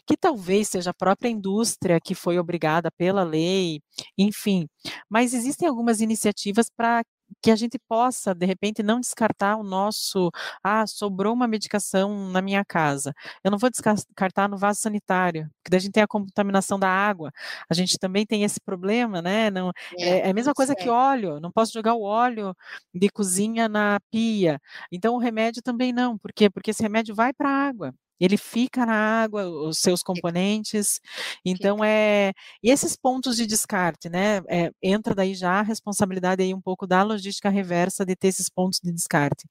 que 0.07 0.16
talvez 0.16 0.68
seja 0.68 0.90
a 0.90 0.94
própria 0.94 1.29
indústria 1.31 2.00
que 2.00 2.14
foi 2.14 2.38
obrigada 2.38 2.90
pela 2.92 3.22
lei, 3.24 3.81
enfim, 4.18 4.66
mas 5.11 5.35
existem 5.35 5.68
algumas 5.68 6.00
iniciativas 6.00 6.68
pra 6.77 7.03
que 7.42 7.50
a 7.50 7.56
gente 7.56 7.78
possa, 7.88 8.34
de 8.34 8.46
repente, 8.46 8.82
não 8.82 9.00
descartar 9.00 9.56
o 9.56 9.62
nosso 9.62 10.30
"Ah, 10.62 10.87
sobrou 10.87 11.32
uma 11.34 11.46
medicação 11.48 12.30
na 12.30 12.40
minha 12.42 12.64
casa, 12.64 13.12
eu 13.44 13.50
não 13.50 13.58
vou 13.58 13.70
descartar 13.70 14.48
no 14.48 14.56
vaso 14.58 14.80
sanitário", 14.80 15.48
porque 15.58 15.70
daí 15.70 15.78
a 15.78 15.80
gente 15.80 15.92
tem 15.92 16.02
a 16.02 16.06
contaminação 16.08 16.78
da 16.78 16.88
água, 16.88 17.30
a 17.70 17.74
gente 17.74 17.98
também 17.98 18.26
tem 18.26 18.44
esse 18.44 18.60
problema, 18.60 19.20
né, 19.22 19.50
não 19.50 19.70
É, 20.00 20.18
é 20.20 20.26
é 20.28 20.30
a 20.30 20.34
mesma 20.34 20.54
coisa 20.54 20.74
que 20.76 20.88
óleo, 20.90 21.40
não 21.40 21.50
posso 21.52 21.72
jogar 21.72 21.94
o 21.94 22.02
óleo 22.02 22.54
de 22.94 23.08
cozinha 23.10 23.68
na 23.68 23.98
pia, 24.10 24.60
então 24.92 25.14
o 25.14 25.18
remédio 25.18 25.62
também 25.62 25.92
não, 25.92 26.18
por 26.18 26.32
quê? 26.32 26.48
Porque 26.50 26.70
esse 26.70 26.82
remédio 26.82 27.14
vai 27.14 27.32
pra 27.32 27.48
água, 27.50 27.94
ele 28.20 28.37
fica 28.37 28.87
na 28.87 28.94
água, 29.22 29.46
os 29.48 29.79
seus 29.79 30.03
componentes, 30.03 31.00
então, 31.44 31.85
eh, 31.85 32.33
e 32.62 32.70
esses 32.70 32.96
pontos 32.96 33.37
de 33.37 33.46
descarte, 33.46 34.09
né, 34.09 34.38
eh, 34.48 34.70
entra 34.83 35.14
daí 35.14 35.35
já 35.35 35.61
a 35.61 35.62
responsabilidade 35.62 36.42
aí 36.42 36.55
um 36.55 36.61
pouco 36.61 36.87
da 36.87 37.03
logística 37.03 37.48
reversa 37.50 38.05
de 38.05 38.16
ter 38.16 38.29
esses 38.29 38.48
pontos 38.50 38.81
de 38.83 38.92
descarte. 38.92 39.46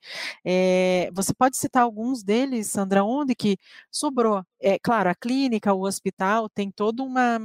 Eh, 0.46 1.10
você 1.14 1.34
pode 1.34 1.58
citar 1.58 1.84
alguns 1.84 2.24
deles, 2.24 2.68
Sandra, 2.68 3.04
onde 3.04 3.36
que 3.36 3.58
sobrou? 3.92 4.44
É 4.62 4.80
claro, 4.80 5.10
a 5.10 5.16
clínica, 5.16 5.74
o 5.74 5.86
hospital 5.86 6.50
tem 6.50 6.72
toda 6.72 7.04
uma 7.04 7.40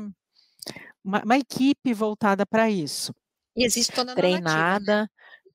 uma 1.04 1.22
uma 1.24 1.38
equipe 1.38 1.94
voltada 1.94 2.46
pra 2.46 2.70
isso. 2.70 3.14
E 3.56 3.64
existe 3.64 3.92
toda 3.92 4.12
a 4.12 4.16
normativa, 4.16 4.78
né? 4.80 4.98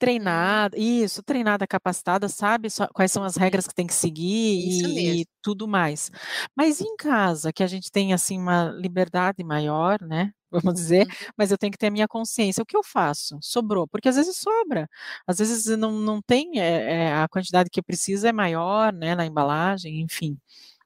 Treinada, 0.04 0.78
isso, 0.78 1.24
treinada, 1.24 1.66
capacitada, 1.66 2.28
sabe 2.28 2.68
quais 2.94 3.10
são 3.10 3.24
as 3.24 3.38
regras 3.38 3.66
que 3.66 3.74
tem 3.74 3.88
que 3.88 3.94
seguir 3.94 4.22
e 4.60 5.22
e 5.22 5.26
tudo 5.42 5.66
mais. 5.66 6.12
Mas 6.56 6.82
em 6.82 6.96
casa, 6.98 7.54
que 7.54 7.64
a 7.64 7.68
gente 7.68 7.90
tem, 7.90 8.12
assim, 8.14 8.38
uma 8.38 8.66
liberdade 8.72 9.44
maior, 9.46 10.02
né, 10.02 10.32
vamos 10.52 10.74
dizer, 10.74 11.08
Uhum. 11.08 11.16
mas 11.38 11.52
eu 11.52 11.58
tenho 11.58 11.72
que 11.72 11.78
ter 11.78 11.88
a 11.88 11.92
minha 11.92 12.08
consciência, 12.08 12.62
o 12.62 12.66
que 12.66 12.76
eu 12.76 12.84
faço? 12.84 13.38
Sobrou, 13.42 13.88
porque 13.88 14.10
às 14.10 14.16
vezes 14.18 14.36
sobra, 14.38 14.90
às 15.26 15.38
vezes 15.38 15.66
não 15.78 15.94
não 15.94 16.22
tem, 16.22 16.60
eh 16.60 17.06
eh, 17.10 17.14
a 17.14 17.28
quantidade 17.30 17.70
que 17.70 17.82
precisa 17.82 18.28
é 18.30 18.34
maior, 18.34 18.92
né, 18.94 19.16
na 19.16 19.26
embalagem, 19.26 20.02
enfim. 20.02 20.38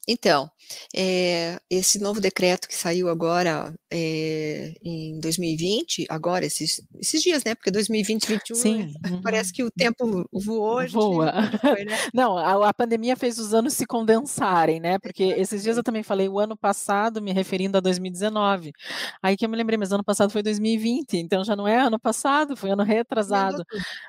Então, 0.10 0.50
eh, 0.96 1.60
esse 1.70 2.00
novo 2.00 2.22
decreto 2.22 2.68
que 2.68 2.76
saiu 2.76 3.10
agora, 3.10 3.74
eh, 3.92 4.74
em 4.84 5.20
2020, 5.20 6.06
agora 6.10 6.46
esses 6.46 6.82
esses 7.00 7.22
dias, 7.22 7.44
né, 7.44 7.54
porque 7.56 7.70
2020, 7.72 8.22
2021 8.28 8.56
Sim, 8.56 8.94
parece 9.22 9.50
uhum. 9.50 9.54
que 9.56 9.64
o 9.64 9.72
tempo 9.72 10.26
voou, 10.32 10.88
Voa. 10.88 11.34
foi, 11.62 11.84
né? 11.86 11.98
Não, 12.14 12.38
a 12.38 12.70
a 12.70 12.74
pandemia 12.74 13.16
fez 13.16 13.38
os 13.40 13.54
anos 13.54 13.74
se 13.74 13.86
condensarem, 13.86 14.80
né, 14.80 14.98
porque 15.00 15.24
esses 15.38 15.62
dias 15.64 15.78
eu 15.78 15.84
também 15.84 16.04
falei 16.04 16.28
o 16.30 16.40
ano 16.40 16.56
passado 16.58 17.22
me 17.22 17.32
referindo 17.34 17.78
a 17.78 17.82
2019, 17.82 18.72
aí 19.22 19.36
que 19.38 19.46
eu 19.46 19.50
me 19.50 19.58
lembrei, 19.58 19.78
mas 19.78 19.92
ano 19.92 20.04
passado 20.04 20.32
foi 20.32 20.42
2020, 20.44 21.18
então 21.18 21.44
já 21.44 21.56
não 21.56 21.68
é 21.68 21.78
ano 21.80 22.00
passado, 22.00 22.56
foi 22.58 22.70
ano 22.72 22.84
retrasado. 22.84 23.64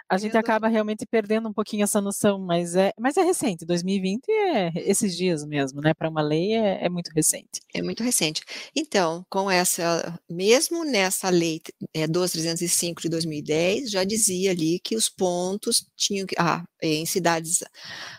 A 0.09 0.17
gente 0.19 0.37
acaba 0.37 0.69
realmente 0.69 1.07
perdendo 1.07 1.49
um 1.49 1.53
pouquinho 1.53 1.85
essa 1.85 2.01
noção, 2.01 2.39
mas 2.39 2.75
é 2.77 2.93
mas 2.99 3.17
é 3.17 3.23
recente, 3.23 3.67
2020 3.67 4.29
é 4.31 4.73
esses 4.77 5.17
dias 5.17 5.45
mesmo, 5.45 5.81
né, 5.81 5.88
pra 5.95 6.09
uma 6.09 6.23
lei 6.23 6.55
é 6.55 6.85
é 6.87 6.89
muito 6.89 7.09
recente. 7.15 7.61
É 7.75 7.83
muito 7.83 8.03
recente. 8.03 8.43
Então, 8.75 9.25
com 9.31 9.51
essa 9.51 10.19
mesmo 10.29 10.85
nessa 10.85 11.29
lei, 11.29 11.61
eh, 11.95 12.07
12.305 12.07 13.03
de 13.03 13.09
2010, 13.11 13.91
já 13.91 14.05
dizia 14.05 14.51
ali 14.53 14.81
que 14.81 14.97
os 14.97 15.09
pontos 15.11 15.85
tinham 15.97 16.27
que 16.27 16.35
ah, 16.39 16.65
em 16.83 17.05
cidades 17.07 17.59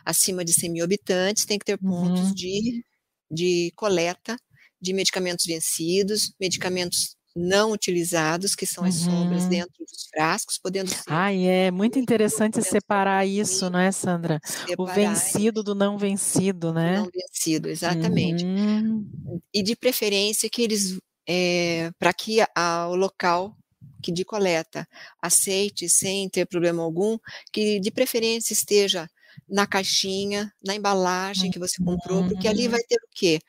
acima 0.05 0.45
de 0.45 0.53
100.000 0.53 0.83
habitantes 0.85 1.45
tem 1.45 1.57
que 1.59 1.65
ter 1.65 1.77
pontos 1.79 2.29
Uhum. 2.29 2.33
de 2.33 2.83
de 3.31 3.71
coleta 3.75 4.37
de 4.81 4.93
medicamentos 4.93 5.45
vencidos, 5.45 6.33
medicamentos 6.39 7.15
não 7.39 7.71
utilizados, 7.71 8.55
que 8.55 8.65
são 8.65 8.83
as 8.83 9.05
Uhum. 9.07 9.29
dentro 9.47 9.85
dos 9.85 10.07
frascos, 10.11 10.57
podendo 10.57 10.89
ser 10.89 11.03
Ai, 11.09 11.45
é 11.47 11.71
muito 11.71 11.97
interessante 11.99 12.61
separar 12.61 13.25
isso, 13.25 13.69
não 13.69 13.79
é, 13.79 13.91
Sandra? 13.91 14.39
O 14.77 14.85
vencido 14.85 15.63
do 15.63 15.73
não 15.75 15.97
vencido, 15.97 16.67
do 16.67 16.73
né? 16.73 16.97
não 16.97 17.09
vencido, 17.13 17.69
exatamente. 17.69 18.43
Uhum. 18.45 19.39
E 19.53 19.63
de 19.63 19.75
preferência 19.75 20.49
que 20.49 20.61
eles, 20.61 20.97
eh, 21.27 21.91
pra 21.99 22.13
que 22.13 22.39
a 22.55 22.87
o 22.89 22.95
local 22.95 23.55
que 24.01 24.11
de 24.11 24.23
coleta 24.25 24.87
aceite 25.21 25.89
sem 25.89 26.29
ter 26.29 26.45
problema 26.47 26.83
algum, 26.83 27.17
que 27.51 27.79
de 27.79 27.91
preferência 27.91 28.53
esteja 28.53 29.09
na 29.47 29.67
caixinha, 29.67 30.53
na 30.65 30.75
embalagem 30.75 31.51
que 31.51 31.59
você 31.59 31.81
comprou, 31.83 32.23
porque 32.25 32.47
ali 32.47 32.65
Uhum. 32.65 32.71
vai 32.71 32.81
ter 32.83 32.95
o 32.97 33.07
quê? 33.13 33.39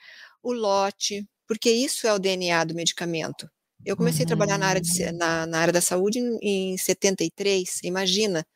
O 0.43 0.53
lote, 0.53 1.27
porque 1.47 1.71
isso 1.71 2.07
é 2.07 2.13
o 2.15 2.19
DNA 2.19 2.65
do 2.65 2.75
medicamento. 2.75 3.49
Eu 3.85 3.97
comecei 3.97 4.25
a 4.25 4.27
trabalhar 4.27 4.59
na 4.59 4.67
área 4.69 4.81
de 4.81 4.91
Uhum. 4.91 5.13
na 5.13 5.47
na 5.47 5.61
área 5.61 5.73
da 5.73 5.81
saúde 5.81 6.19
em 6.21 6.39
em 6.75 6.79
73, 6.79 7.81
imagina, 7.85 8.47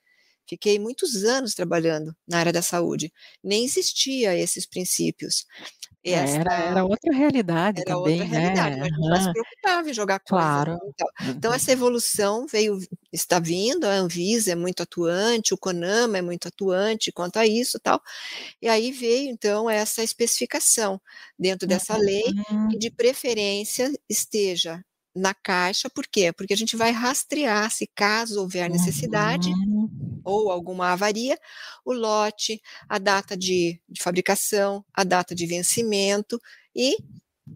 fiquei 0.48 0.78
muitos 0.78 1.24
anos 1.24 1.54
trabalhando 1.54 2.14
na 2.28 2.38
área 2.40 2.52
da 2.52 2.62
saúde, 2.62 3.12
nem 3.44 3.64
existia 3.66 4.36
esses 4.38 4.66
princípios. 4.66 5.46
Era 6.06 6.24
era 6.70 6.84
outra 6.84 7.12
realidade 7.14 7.82
era 7.82 7.96
outra 7.98 8.24
também, 8.26 8.30
realidade, 8.30 8.76
né? 8.78 8.80
mas 8.80 8.88
gente 8.90 9.08
já 9.14 9.20
se 9.20 9.30
preocupava 9.30 9.90
em 9.90 9.94
jogar 9.94 10.20
coisa 10.20 10.60
Claro. 10.60 10.78
tal. 10.96 11.08
Então 11.38 11.52
Uhum. 11.52 11.54
essa 11.54 11.72
evolução 11.72 12.46
veio 12.46 12.78
está 13.12 13.38
vindo, 13.40 13.84
a 13.86 13.92
Anvisa 13.94 14.52
é 14.52 14.54
muito 14.56 14.82
atuante, 14.82 15.54
o 15.54 15.58
CONAMA 15.58 16.18
é 16.18 16.22
muito 16.22 16.48
atuante 16.48 17.12
quanto 17.12 17.38
a 17.38 17.46
isso, 17.46 17.80
tal, 17.80 18.00
e 18.62 18.68
aí 18.68 18.92
veio 18.92 19.30
então 19.30 19.70
essa 19.70 20.02
especificação 20.04 21.00
dentro 21.38 21.68
dessa 21.68 21.96
lei, 21.96 22.22
que 22.68 22.76
Uhum. 22.76 22.78
de 22.78 22.90
preferência 22.92 23.92
esteja 24.10 24.84
na 25.14 25.34
caixa, 25.34 25.90
por 25.90 26.06
quê? 26.06 26.32
Porque 26.32 26.54
a 26.54 26.56
gente 26.56 26.76
vai 26.76 26.90
rastrear 26.92 27.70
se 27.70 27.86
caso 27.94 28.40
houver 28.40 28.70
necessidade, 28.70 29.56
Uhum. 29.56 30.14
ou 30.24 30.50
alguma 30.52 30.88
avaria, 30.92 31.38
o 31.84 31.92
lote, 31.92 32.60
a 32.88 32.98
data 32.98 33.36
de 33.36 33.80
de 33.88 34.02
fabricação, 34.02 34.84
a 34.94 35.04
data 35.04 35.34
de 35.34 35.46
vencimento 35.46 36.40
e 36.76 36.96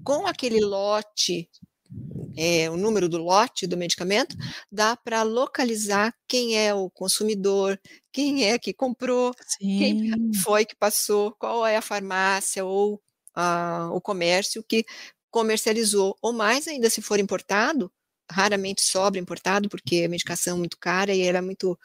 com 0.04 0.26
aquele 0.26 0.60
lote, 0.60 1.50
eh, 2.36 2.70
o 2.70 2.76
número 2.76 3.08
do 3.08 3.18
lote 3.18 3.66
do 3.66 3.76
medicamento, 3.76 4.36
dá 4.72 4.96
pra 4.96 5.22
localizar 5.24 6.14
quem 6.28 6.56
é 6.58 6.74
o 6.74 6.90
consumidor, 6.90 7.80
quem 8.12 8.44
é 8.46 8.58
que 8.58 8.72
comprou, 8.74 9.34
quem 9.76 9.96
Sim. 9.96 10.44
foi 10.44 10.64
que 10.66 10.76
passou, 10.76 11.32
qual 11.38 11.66
é 11.66 11.76
a 11.76 11.82
farmácia 11.82 12.64
ou 12.64 13.02
a 13.34 13.90
o 13.92 14.00
comércio 14.00 14.64
que 14.64 14.84
comercializou, 15.30 16.16
ou 16.22 16.32
mais 16.32 16.68
ainda 16.68 16.90
se 16.90 17.02
for 17.02 17.18
importado, 17.20 17.92
raramente 18.30 18.82
sobra 18.82 19.20
importado, 19.20 19.68
porque 19.70 20.04
a 20.06 20.08
medicação 20.08 20.56
é 20.56 20.58
muito 20.60 20.78
cara 20.78 21.14
e 21.14 21.22
ela 21.22 21.38
é 21.38 21.40
muito 21.42 21.78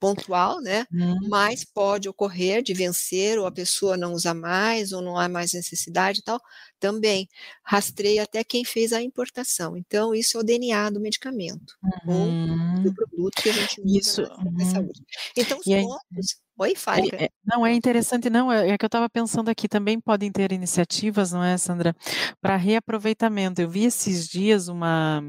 pontual, 0.00 0.60
né, 0.62 0.86
Hum. 0.90 1.32
mas 1.32 1.64
pode 1.64 2.08
ocorrer 2.08 2.62
de 2.62 2.74
vencer 2.74 3.38
ou 3.38 3.46
a 3.46 3.52
pessoa 3.52 3.96
não 3.96 4.12
usar 4.14 4.34
mais 4.34 4.92
ou 4.92 5.02
não 5.02 5.18
há 5.18 5.28
mais 5.28 5.52
necessidade 5.54 6.20
e 6.20 6.22
tal, 6.24 6.40
também 6.80 7.28
rastreia 7.64 8.22
até 8.24 8.44
quem 8.44 8.64
fez 8.64 8.92
a 8.92 9.02
importação, 9.02 9.76
então 9.76 10.14
isso 10.14 10.36
é 10.38 10.40
o 10.40 10.44
DNA 10.44 10.90
do 10.90 11.00
medicamento, 11.00 11.76
ou 12.06 12.36
do 12.82 12.92
Uhum. 12.92 12.94
produto 12.94 13.40
que 13.42 13.48
a 13.50 13.52
gente 13.54 13.80
usa 13.82 14.00
Isso 14.00 14.22
na 14.58 14.64
uhum. 14.64 14.66
saúde. 14.66 15.02
Então 15.36 15.58
os 15.60 15.68
E 15.68 15.74
pontos 15.78 16.36
oi, 16.62 16.74
fale, 16.76 17.08
é 17.12 17.24
é 17.26 17.28
não, 17.44 17.66
é 17.66 17.72
interessante 17.74 18.30
não, 18.30 18.50
é 18.52 18.70
é 18.70 18.78
que 18.78 18.84
eu 18.84 18.88
estava 18.88 19.08
pensando 19.10 19.48
aqui, 19.50 19.68
também 19.68 20.00
podem 20.00 20.30
ter 20.32 20.52
iniciativas, 20.52 21.32
não 21.32 21.42
é, 21.42 21.56
Sandra, 21.58 21.94
pra 22.40 22.56
reaproveitamento. 22.56 23.60
Eu 23.60 23.68
vi 23.70 23.84
esses 23.84 24.28
dias 24.28 24.68
uma 24.68 25.22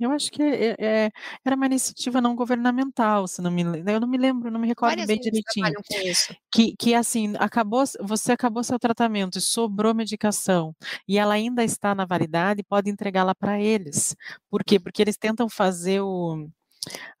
Eu 0.00 0.12
acho 0.12 0.30
que 0.30 0.42
é 0.42 0.76
é 0.78 1.10
era 1.44 1.56
uma 1.56 1.66
iniciativa 1.66 2.20
não 2.20 2.36
governamental, 2.36 3.26
se 3.28 3.42
não 3.42 3.50
me 3.50 3.62
eu 3.64 4.00
não 4.00 4.08
me 4.08 4.18
lembro, 4.18 4.50
não 4.50 4.60
me 4.60 4.68
recordo 4.68 4.90
Várias 4.92 5.08
bem 5.08 5.18
direitinho. 5.20 5.74
Que 6.52 6.74
que 6.78 6.94
assim, 6.94 7.34
acabou 7.38 7.84
você 8.02 8.32
acabou 8.32 8.62
seu 8.64 8.78
tratamento 8.78 9.38
e 9.38 9.40
sobrou 9.42 9.94
medicação, 9.94 10.74
e 11.08 11.18
ela 11.18 11.34
ainda 11.34 11.64
está 11.64 11.94
na 11.94 12.04
validade, 12.06 12.62
pode 12.64 12.90
entregá-la 12.90 13.34
pra 13.34 13.60
eles. 13.60 14.14
Por 14.50 14.64
quê? 14.64 14.78
Porque 14.80 15.02
eles 15.02 15.16
tentam 15.18 15.48
fazer 15.48 16.00
o 16.02 16.48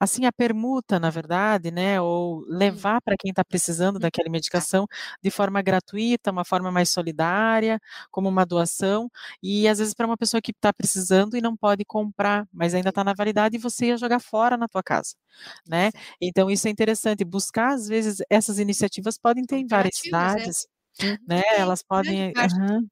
assim, 0.00 0.26
a 0.26 0.32
permuta, 0.32 0.98
na 1.00 1.10
verdade, 1.10 1.70
né, 1.70 2.00
ou 2.00 2.44
Hum. 2.60 2.88
levar 2.88 3.00
pra 3.02 3.16
quem 3.18 3.32
tá 3.32 3.44
precisando 3.44 3.98
Hum, 3.98 4.00
daquela 4.00 4.30
tá. 4.52 4.68
medicação 4.68 4.86
de 5.22 5.30
forma 5.30 5.62
gratuita, 5.62 6.30
uma 6.30 6.44
forma 6.44 6.70
mais 6.72 6.90
solidária, 6.90 7.80
como 8.10 8.28
uma 8.28 8.46
doação, 8.46 9.10
e 9.42 9.68
às 9.68 9.78
vezes 9.78 9.94
pra 9.94 10.06
uma 10.06 10.16
pessoa 10.16 10.40
que 10.42 10.52
tá 10.52 10.72
precisando 10.72 11.36
e 11.36 11.40
não 11.40 11.56
pode 11.56 11.84
comprar, 11.84 12.46
mas 12.52 12.74
ainda 12.74 12.92
tá 12.92 13.04
na 13.04 13.14
validade 13.14 13.56
e 13.56 13.58
você 13.60 13.86
ia 13.88 13.96
jogar 13.98 14.20
fora 14.20 14.56
na 14.56 14.68
tua 14.68 14.82
casa, 14.82 15.14
né. 15.68 15.90
Então 16.20 16.50
isso 16.50 16.68
é 16.68 16.70
interessante, 16.70 17.24
buscar 17.24 17.74
às 17.74 17.88
vezes 17.88 18.18
essas 18.30 18.58
iniciativas 18.58 19.18
podem 19.18 19.44
ter 19.44 19.56
em 19.58 19.66
várias 19.66 19.96
né. 20.34 20.48
cidades, 20.48 20.66
Uhum. 21.02 21.18
né, 21.26 21.42
elas 21.58 21.82
podem 21.82 22.34
aham. 22.36 22.86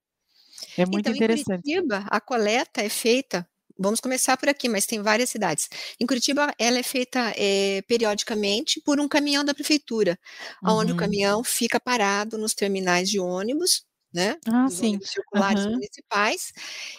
É 0.77 0.87
muito 0.87 1.09
Então, 1.09 1.15
em 1.15 1.23
interessante. 1.23 1.65
Curitiba, 1.65 2.05
a 2.11 2.21
coleta 2.21 2.81
é 2.83 2.89
feita 2.89 3.49
vamos 3.79 4.01
começar 4.01 4.37
por 4.37 4.49
aqui, 4.49 4.69
mas 4.69 4.87
tem 4.87 5.03
várias 5.03 5.31
cidades. 5.31 5.69
Em 6.01 6.07
Curitiba, 6.07 6.53
ela 6.59 6.79
é 6.79 6.83
feita, 6.83 7.33
eh, 7.37 7.83
periodicamente 7.89 8.81
por 8.85 9.01
um 9.01 9.09
caminhão 9.09 9.45
da 9.45 9.55
prefeitura, 9.55 10.19
aonde 10.65 10.93
o 10.93 10.95
Uhum. 10.95 10.97
caminhão 10.97 11.43
fica 11.45 11.81
parado 11.81 12.39
nos 12.39 12.55
terminais 12.55 13.09
de 13.11 13.19
ônibus, 13.21 13.83
né, 14.15 14.37
Ah, 14.45 14.69
sim. 14.71 14.99
ônibus 14.99 15.11
circulares 15.11 15.65
Aham. 15.67 15.77
municipais, 15.77 16.53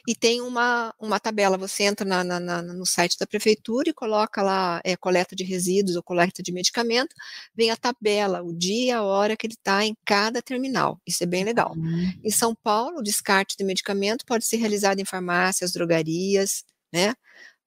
e 0.07 0.15
tem 0.15 0.41
uma 0.41 0.93
uma 0.99 1.19
tabela, 1.19 1.57
você 1.57 1.83
entra 1.83 2.05
na 2.07 2.23
na 2.23 2.39
na 2.39 2.61
no 2.61 2.85
site 2.85 3.17
da 3.19 3.27
prefeitura 3.27 3.89
e 3.89 3.93
coloca 3.93 4.41
lá, 4.43 4.81
eh, 4.85 4.95
coleta 4.97 5.35
de 5.35 5.43
resíduos 5.43 5.95
ou 5.97 6.03
coleta 6.03 6.43
de 6.43 6.51
medicamento, 6.53 7.15
vem 7.55 7.71
a 7.71 7.77
tabela, 7.77 8.43
o 8.43 8.53
dia, 8.53 8.97
a 8.99 9.03
hora 9.03 9.37
que 9.37 9.47
ele 9.47 9.55
tá 9.63 9.85
em 9.85 9.95
cada 10.05 10.41
terminal, 10.41 10.99
isso 11.07 11.23
é 11.23 11.27
bem 11.27 11.43
legal. 11.43 11.75
Uhum. 11.75 12.23
Em 12.23 12.31
São 12.31 12.55
Paulo, 12.55 12.99
o 12.99 13.03
descarte 13.03 13.55
de 13.57 13.63
medicamento 13.65 14.25
pode 14.25 14.45
ser 14.45 14.57
realizado 14.57 14.99
em 14.99 15.05
farmácias, 15.05 15.71
drogarias, 15.73 16.63
né, 16.93 17.13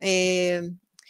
eh, 0.02 0.62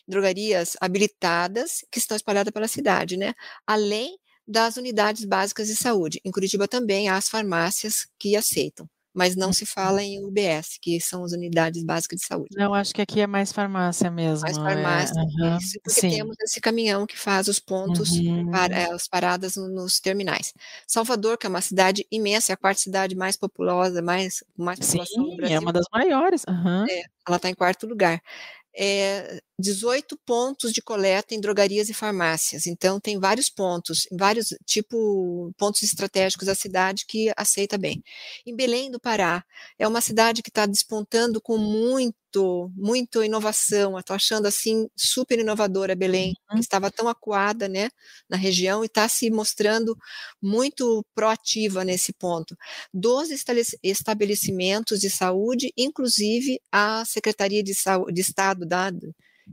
drogarias 0.09 0.77
habilitadas 0.81 1.85
que 1.93 1.99
estão 2.01 2.17
espalhada 2.17 2.53
pela 2.53 2.69
cidade, 2.69 3.17
né, 3.19 3.35
além 3.67 4.19
das 4.51 4.77
unidades 4.77 5.25
básicas 5.25 5.69
de 5.69 5.77
saúde. 5.77 6.21
Em 6.25 6.31
Curitiba 6.33 6.69
também 6.69 7.09
há 7.09 7.17
as 7.17 7.29
farmácias 7.29 8.07
que 8.19 8.37
aceitam, 8.37 8.89
mas 9.15 9.37
não 9.37 9.53
se 9.53 9.67
Uhum. 9.67 9.67
fala 9.67 10.03
em 10.03 10.25
UBS, 10.25 10.79
que 10.83 11.01
são 11.01 11.25
as 11.25 11.33
unidades 11.33 11.85
básicas 11.85 12.21
de 12.21 12.27
saúde. 12.27 12.57
Não, 12.57 12.75
acho 12.75 12.93
que 12.95 13.01
aqui 13.01 13.21
é 13.21 13.27
mais 13.29 13.53
farmácia 13.53 14.11
mesmo, 14.11 14.49
Mais 14.49 14.57
é 14.57 14.59
farmácia, 14.59 15.21
aham, 15.21 15.61
isso, 15.61 15.79
porque 15.85 16.03
sim. 16.03 16.03
temos 16.03 16.35
esse 16.41 16.61
caminhão 16.61 17.07
que 17.07 17.17
faz 17.19 17.47
os 17.47 17.59
pontos 17.61 18.23
para 18.49 18.75
Uhum. 18.75 18.81
eh, 18.81 18.91
as 18.93 19.07
paradas 19.07 19.55
no 19.57 19.69
nos 19.69 20.01
terminais. 20.01 20.53
Salvador, 20.87 21.37
que 21.37 21.47
é 21.47 21.51
uma 21.51 21.61
cidade 21.61 22.07
imensa, 22.11 22.53
é 22.53 22.55
a 22.55 22.57
4ª 22.57 22.81
cidade 22.81 23.15
mais 23.15 23.37
populosa, 23.37 24.01
mais 24.01 24.43
mais 24.57 24.81
população 24.81 25.25
do 25.25 25.35
é 25.45 25.59
Brasil 25.59 25.59
uma 25.59 25.73
das 25.73 25.87
maiores. 25.93 26.45
Aham. 26.49 26.91
É, 26.91 27.03
ela 27.29 27.39
tá 27.39 27.49
em 27.51 27.55
4º 27.55 27.87
lugar. 27.87 28.23
Eh, 28.77 29.41
18 29.61 30.19
pontos 30.27 30.73
de 30.73 30.83
coleta 30.83 31.35
em 31.35 31.41
drogarias 31.41 31.89
e 31.89 31.95
farmácias, 31.95 32.67
então 32.67 32.99
tem 33.01 33.19
vários 33.19 33.49
pontos, 33.51 34.07
vários 34.13 34.49
tipo, 34.67 35.53
pontos 35.59 35.83
estratégicos 35.83 36.47
da 36.47 36.55
cidade 36.55 37.05
que 37.07 37.33
aceita 37.37 37.79
bem. 37.79 38.03
Em 38.47 38.55
Belém 38.57 38.91
do 38.91 39.01
Pará, 39.01 39.45
é 39.79 39.87
uma 39.87 40.01
cidade 40.01 40.43
que 40.43 40.51
tá 40.51 40.67
despontando 40.67 41.41
com 41.41 41.57
muito 41.59 42.71
muito 42.77 43.25
inovação, 43.25 44.01
tô 44.05 44.13
achando, 44.15 44.47
assim, 44.47 44.89
super 44.97 45.39
inovadora 45.41 45.97
Belém, 45.97 46.33
que 46.53 46.55
Uhum. 46.55 46.61
estava 46.61 46.89
tão 46.91 47.09
acuada, 47.09 47.69
né, 47.69 47.91
na 48.29 48.37
região 48.37 48.85
e 48.85 48.89
tá 48.89 49.09
se 49.09 49.31
mostrando 49.31 49.97
muito 50.41 51.05
proativa 51.15 51.85
nesse 51.85 52.13
ponto. 52.13 52.57
12 52.95 53.35
estalec 53.35 53.77
estabelecimentos 53.83 55.01
de 55.01 55.11
saúde, 55.11 55.73
inclusive 55.77 56.61
a 56.73 57.05
Secretaria 57.05 57.63
de 57.63 57.75
Sau 57.75 58.07
de 58.13 58.21
Estado 58.21 58.65
da 58.67 58.91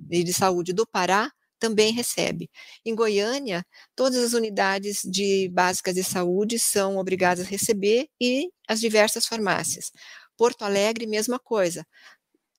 de 0.09 0.33
Saúde 0.33 0.73
do 0.73 0.85
Pará, 0.87 1.31
também 1.59 1.91
recebe. 1.91 2.49
Em 2.85 2.93
Goiânia, 2.95 3.65
todas 3.95 4.23
as 4.23 4.33
unidades 4.33 5.01
de 5.03 5.49
básicas 5.49 5.95
de 5.95 6.03
saúde 6.03 6.59
são 6.59 6.97
obrigadas 6.97 7.45
a 7.45 7.49
receber 7.49 8.07
e 8.21 8.49
as 8.67 8.79
diversas 8.79 9.25
farmácias. 9.25 9.91
Porto 10.37 10.63
Alegre, 10.63 11.07
mesma 11.07 11.39
coisa, 11.39 11.85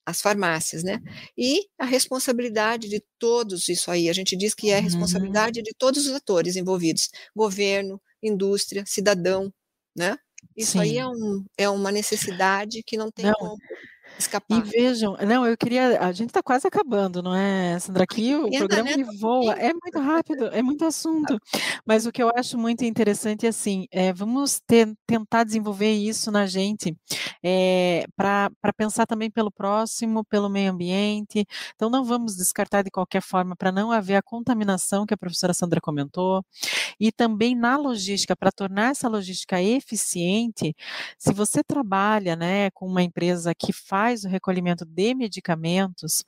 as 0.07 0.21
farmácias, 0.21 0.83
né. 0.83 1.01
E 1.37 1.67
a 1.79 1.85
responsabilidade 1.85 2.89
de 2.89 3.03
todos 3.19 3.69
isso 3.69 3.91
aí, 3.91 4.09
a 4.09 4.13
gente 4.13 4.37
diz 4.37 4.55
que 4.55 4.71
é 4.71 4.77
a 4.79 4.83
Uhum. 4.83 4.85
responsabilidade 4.85 5.63
de 5.63 5.73
todos 5.79 6.07
os 6.07 6.13
atores 6.15 6.57
envolvidos, 6.57 7.09
governo, 7.37 8.01
indústria, 8.23 8.85
cidadão, 8.87 9.53
né. 9.97 10.17
Isso 10.57 10.81
aí 10.81 10.99
é 10.99 11.05
Sim. 11.05 11.11
um 11.11 11.45
é 11.59 11.69
uma 11.69 11.93
necessidade 11.93 12.83
que 12.85 12.97
não 12.97 13.11
tem 13.13 13.27
Não 13.27 13.35
como 13.35 13.59
e 14.49 14.61
escapar. 14.61 14.63
vejam 14.63 15.17
não, 15.27 15.47
eu 15.47 15.57
queria 15.57 16.01
a 16.01 16.13
gente 16.13 16.33
tá 16.33 16.43
quase 16.43 16.67
acabando, 16.67 17.23
não 17.23 17.35
é, 17.35 17.79
Sandra, 17.79 18.05
aqui 18.05 18.35
o 18.35 18.49
pena, 18.49 18.59
programa 18.59 18.91
né, 18.97 19.05
voa, 19.21 19.53
é 19.55 19.73
muito 19.73 19.99
rápido, 20.01 20.47
é 20.49 20.63
muito 20.63 20.85
assunto. 20.85 21.39
Mas 21.87 22.07
o 22.07 22.13
que 22.13 22.23
eu 22.23 22.31
acho 22.35 22.57
muito 22.59 22.85
interessante, 22.85 23.47
assim, 23.47 23.87
eh, 23.93 24.13
vamos 24.13 24.61
ten 24.67 24.95
tentar 25.07 25.45
desenvolver 25.45 25.93
isso 25.93 26.31
na 26.31 26.47
gente, 26.47 26.97
pra 28.17 28.51
pra 28.61 28.73
pensar 28.73 29.07
também 29.07 29.31
pelo 29.31 29.51
próximo, 29.53 30.25
pelo 30.25 30.49
meio 30.49 30.71
ambiente, 30.73 31.45
então 31.75 31.91
não 31.91 32.05
vamos 32.05 32.37
descartar 32.37 32.83
de 32.83 32.91
qualquer 32.91 33.23
forma, 33.23 33.55
pra 33.57 33.71
não 33.73 33.93
haver 33.93 34.17
a 34.17 34.23
contaminação 34.23 35.07
que 35.07 35.15
a 35.15 35.17
professora 35.19 35.55
Sandra 35.55 35.81
comentou, 35.81 36.45
e 37.01 37.13
também 37.13 37.55
na 37.57 37.77
logística, 37.77 38.37
pra 38.37 38.51
tornar 38.53 38.91
essa 38.93 39.09
logística 39.09 39.63
eficiente, 39.63 40.75
se 41.19 41.33
você 41.33 41.63
trabalha, 41.65 42.37
né, 42.37 42.71
com 42.73 42.87
uma 42.87 43.03
empresa 43.03 43.55
que 43.55 43.73
faz 43.73 44.08
o 44.17 44.29
recolhimento 44.29 44.85
de 44.85 45.15
medicamentos, 45.15 46.25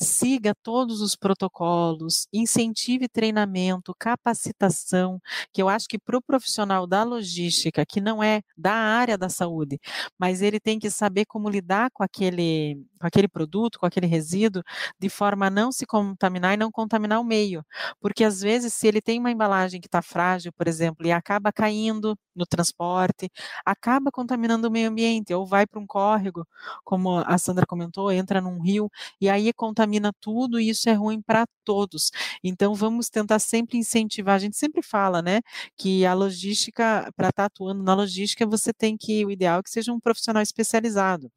siga 0.00 0.54
todos 0.62 1.00
os 1.00 1.16
protocolos, 1.16 2.26
incentive 2.32 3.08
treinamento, 3.08 3.94
capacitação, 3.98 5.20
que 5.52 5.62
eu 5.62 5.68
acho 5.68 5.88
que 5.88 5.98
para 5.98 6.16
o 6.16 6.22
profissional 6.22 6.86
da 6.86 7.02
logística, 7.02 7.84
que 7.86 8.00
não 8.00 8.22
é 8.22 8.42
da 8.56 8.72
área 8.72 9.16
da 9.18 9.28
saúde, 9.28 9.80
mas 10.18 10.42
ele 10.42 10.60
tem 10.60 10.78
que 10.78 10.90
saber 10.90 11.24
como 11.26 11.48
lidar 11.48 11.90
com 11.92 12.02
aquele 12.02 12.78
com 13.00 13.06
aquele 13.06 13.28
produto, 13.28 13.78
com 13.78 13.86
aquele 13.86 14.06
resíduo, 14.06 14.62
de 14.98 15.08
forma 15.08 15.46
a 15.46 15.50
não 15.50 15.70
se 15.72 15.86
contaminar 15.86 16.54
e 16.54 16.56
não 16.56 16.70
contaminar 16.70 17.20
o 17.20 17.24
meio. 17.24 17.64
Porque 18.00 18.24
às 18.24 18.40
vezes 18.40 18.74
se 18.74 18.86
ele 18.86 19.00
tem 19.00 19.18
uma 19.18 19.30
embalagem 19.30 19.80
que 19.80 19.88
tá 19.88 20.02
frágil, 20.02 20.52
por 20.52 20.66
exemplo, 20.68 21.06
e 21.06 21.12
acaba 21.12 21.52
caindo 21.52 22.16
no 22.34 22.44
transporte, 22.46 23.30
acaba 23.64 24.10
contaminando 24.10 24.68
o 24.68 24.70
meio 24.70 24.90
ambiente, 24.90 25.32
ou 25.34 25.46
vai 25.46 25.66
pra 25.66 25.80
um 25.80 25.86
córrego, 25.86 26.46
como 26.84 27.18
a 27.18 27.38
Sandra 27.38 27.64
comentou, 27.66 28.12
entra 28.12 28.40
num 28.40 28.60
rio, 28.60 28.90
e 29.20 29.28
aí 29.30 29.52
contamina 29.52 30.12
tudo 30.20 30.60
e 30.60 30.68
isso 30.68 30.88
é 30.88 30.92
ruim 30.92 31.20
pra 31.22 31.46
todos. 31.64 32.10
Então 32.44 32.74
vamos 32.74 33.08
tentar 33.08 33.38
sempre 33.38 33.78
incentivar, 33.78 34.34
a 34.36 34.38
gente 34.38 34.56
sempre 34.56 34.82
fala, 34.82 35.22
né, 35.22 35.40
que 35.76 36.04
a 36.06 36.14
logística, 36.14 37.10
pra 37.16 37.28
estar 37.30 37.46
atuando 37.46 37.82
na 37.82 37.94
logística, 37.94 38.46
você 38.46 38.72
tem 38.72 38.96
que 38.96 39.24
o 39.24 39.30
ideal 39.30 39.60
é 39.60 39.62
que 39.62 39.70
seja 39.70 39.92
um 39.92 40.00
profissional 40.00 40.42
especializado. 40.42 41.30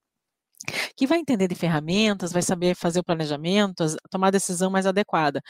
Que 0.95 1.07
vai 1.07 1.19
entender 1.19 1.47
de 1.47 1.55
ferramentas, 1.55 2.31
vai 2.31 2.41
saber 2.41 2.75
fazer 2.75 2.99
o 2.99 3.03
planejamento, 3.03 3.85
tomar 4.09 4.27
a 4.27 4.31
decisão 4.31 4.69
mais 4.69 4.85
adequada. 4.85 5.41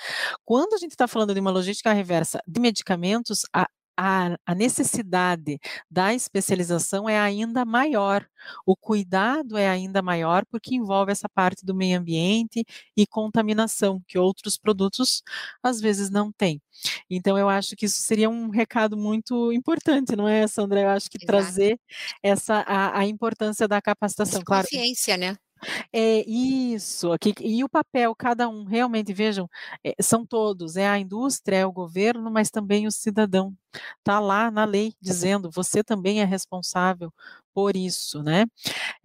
Quando 0.45 0.73
a 0.73 0.77
gente 0.77 0.95
tá 0.95 1.07
falando 1.07 1.33
de 1.33 1.39
uma 1.39 1.51
logística 1.51 1.91
reversa 1.93 2.39
de 2.47 2.59
medicamentos, 2.59 3.41
a 3.53 3.67
a 3.99 4.37
a 4.45 4.55
necessidade 4.55 5.59
da 5.89 6.13
especialização 6.13 7.09
é 7.09 7.19
ainda 7.19 7.65
maior, 7.65 8.25
o 8.65 8.75
cuidado 8.75 9.57
é 9.57 9.67
ainda 9.69 10.01
maior, 10.01 10.45
porque 10.49 10.75
envolve 10.75 11.11
essa 11.11 11.27
parte 11.29 11.65
do 11.65 11.75
meio 11.75 11.99
ambiente 11.99 12.63
e 12.95 13.05
contaminação, 13.07 14.01
que 14.07 14.17
outros 14.17 14.57
produtos, 14.57 15.21
às 15.63 15.81
vezes, 15.81 16.09
não 16.09 16.31
têm. 16.31 16.61
Então 17.09 17.37
eu 17.37 17.49
acho 17.49 17.75
que 17.75 17.85
isso 17.85 17.97
seria 18.01 18.29
um 18.29 18.49
recado 18.49 18.95
muito 18.97 19.51
importante, 19.51 20.15
não 20.15 20.27
é, 20.27 20.47
Sandra? 20.47 20.81
Eu 20.81 20.89
acho 20.89 21.09
que 21.09 21.17
Exato. 21.21 21.27
trazer 21.27 21.79
essa 22.23 22.55
a 22.67 22.99
a 22.99 23.05
importância 23.05 23.67
da 23.67 23.81
capacitação, 23.81 24.41
claro 24.43 24.63
consciência, 24.63 25.17
né. 25.17 25.37
É, 25.93 26.23
isso, 26.29 27.11
aqui 27.11 27.33
e 27.41 27.63
o 27.63 27.69
papel, 27.69 28.15
cada 28.15 28.47
um, 28.49 28.63
realmente, 28.65 29.13
vejam, 29.13 29.47
eh, 29.83 29.95
são 30.01 30.25
todos, 30.25 30.75
é 30.75 30.87
a 30.87 30.99
indústria, 30.99 31.57
é 31.57 31.65
o 31.65 31.71
governo, 31.71 32.29
mas 32.31 32.49
também 32.51 32.87
o 32.87 32.91
cidadão. 32.91 33.55
Tá 34.03 34.19
lá 34.19 34.51
na 34.51 34.65
lei 34.65 34.93
dizendo: 35.01 35.49
"Você 35.51 35.83
também 35.83 36.21
é 36.21 36.25
responsável 36.25 37.11
por 37.53 37.75
isso", 37.75 38.23
né. 38.23 38.45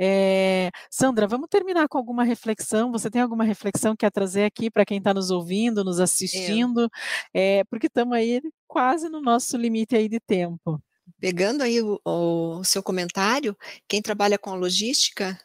Eh, 0.00 0.70
Sandra, 0.90 1.26
vamos 1.28 1.48
terminar 1.50 1.88
com 1.88 1.98
alguma 1.98 2.24
reflexão, 2.24 2.92
você 2.92 3.10
tem 3.10 3.22
alguma 3.22 3.44
reflexão 3.44 3.92
que 3.94 3.98
quer 4.06 4.10
trazer 4.12 4.44
aqui 4.44 4.70
pra 4.70 4.84
quem 4.86 5.02
tá 5.02 5.14
nos 5.14 5.30
ouvindo, 5.30 5.84
nos 5.84 6.00
assistindo? 6.00 6.88
Eh, 7.34 7.64
porque 7.70 7.88
estamos 7.88 8.16
aí 8.16 8.42
quase 8.68 9.08
no 9.10 9.20
nosso 9.22 9.56
limite 9.56 9.96
aí 9.96 10.08
de 10.08 10.20
tempo. 10.20 10.80
Pegando 11.20 11.62
aí 11.62 11.80
o 11.82 12.00
o 12.04 12.64
seu 12.64 12.82
comentário, 12.82 13.56
quem 13.88 14.00
trabalha 14.02 14.38
com 14.38 14.54
logística 14.54 15.38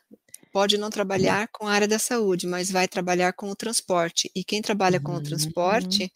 pode 0.51 0.77
não 0.77 0.89
trabalhar 0.89 1.47
com 1.53 1.67
a 1.67 1.71
área 1.73 1.87
da 1.87 1.99
saúde, 1.99 2.47
mas 2.47 2.71
vai 2.71 2.87
trabalhar 2.87 3.33
com 3.33 3.49
o 3.49 3.55
transporte. 3.55 4.31
E 4.35 4.43
quem 4.43 4.61
trabalha 4.61 4.99
com 4.99 5.15
o 5.15 5.21
transporte, 5.21 6.03
Uhum. 6.03 6.09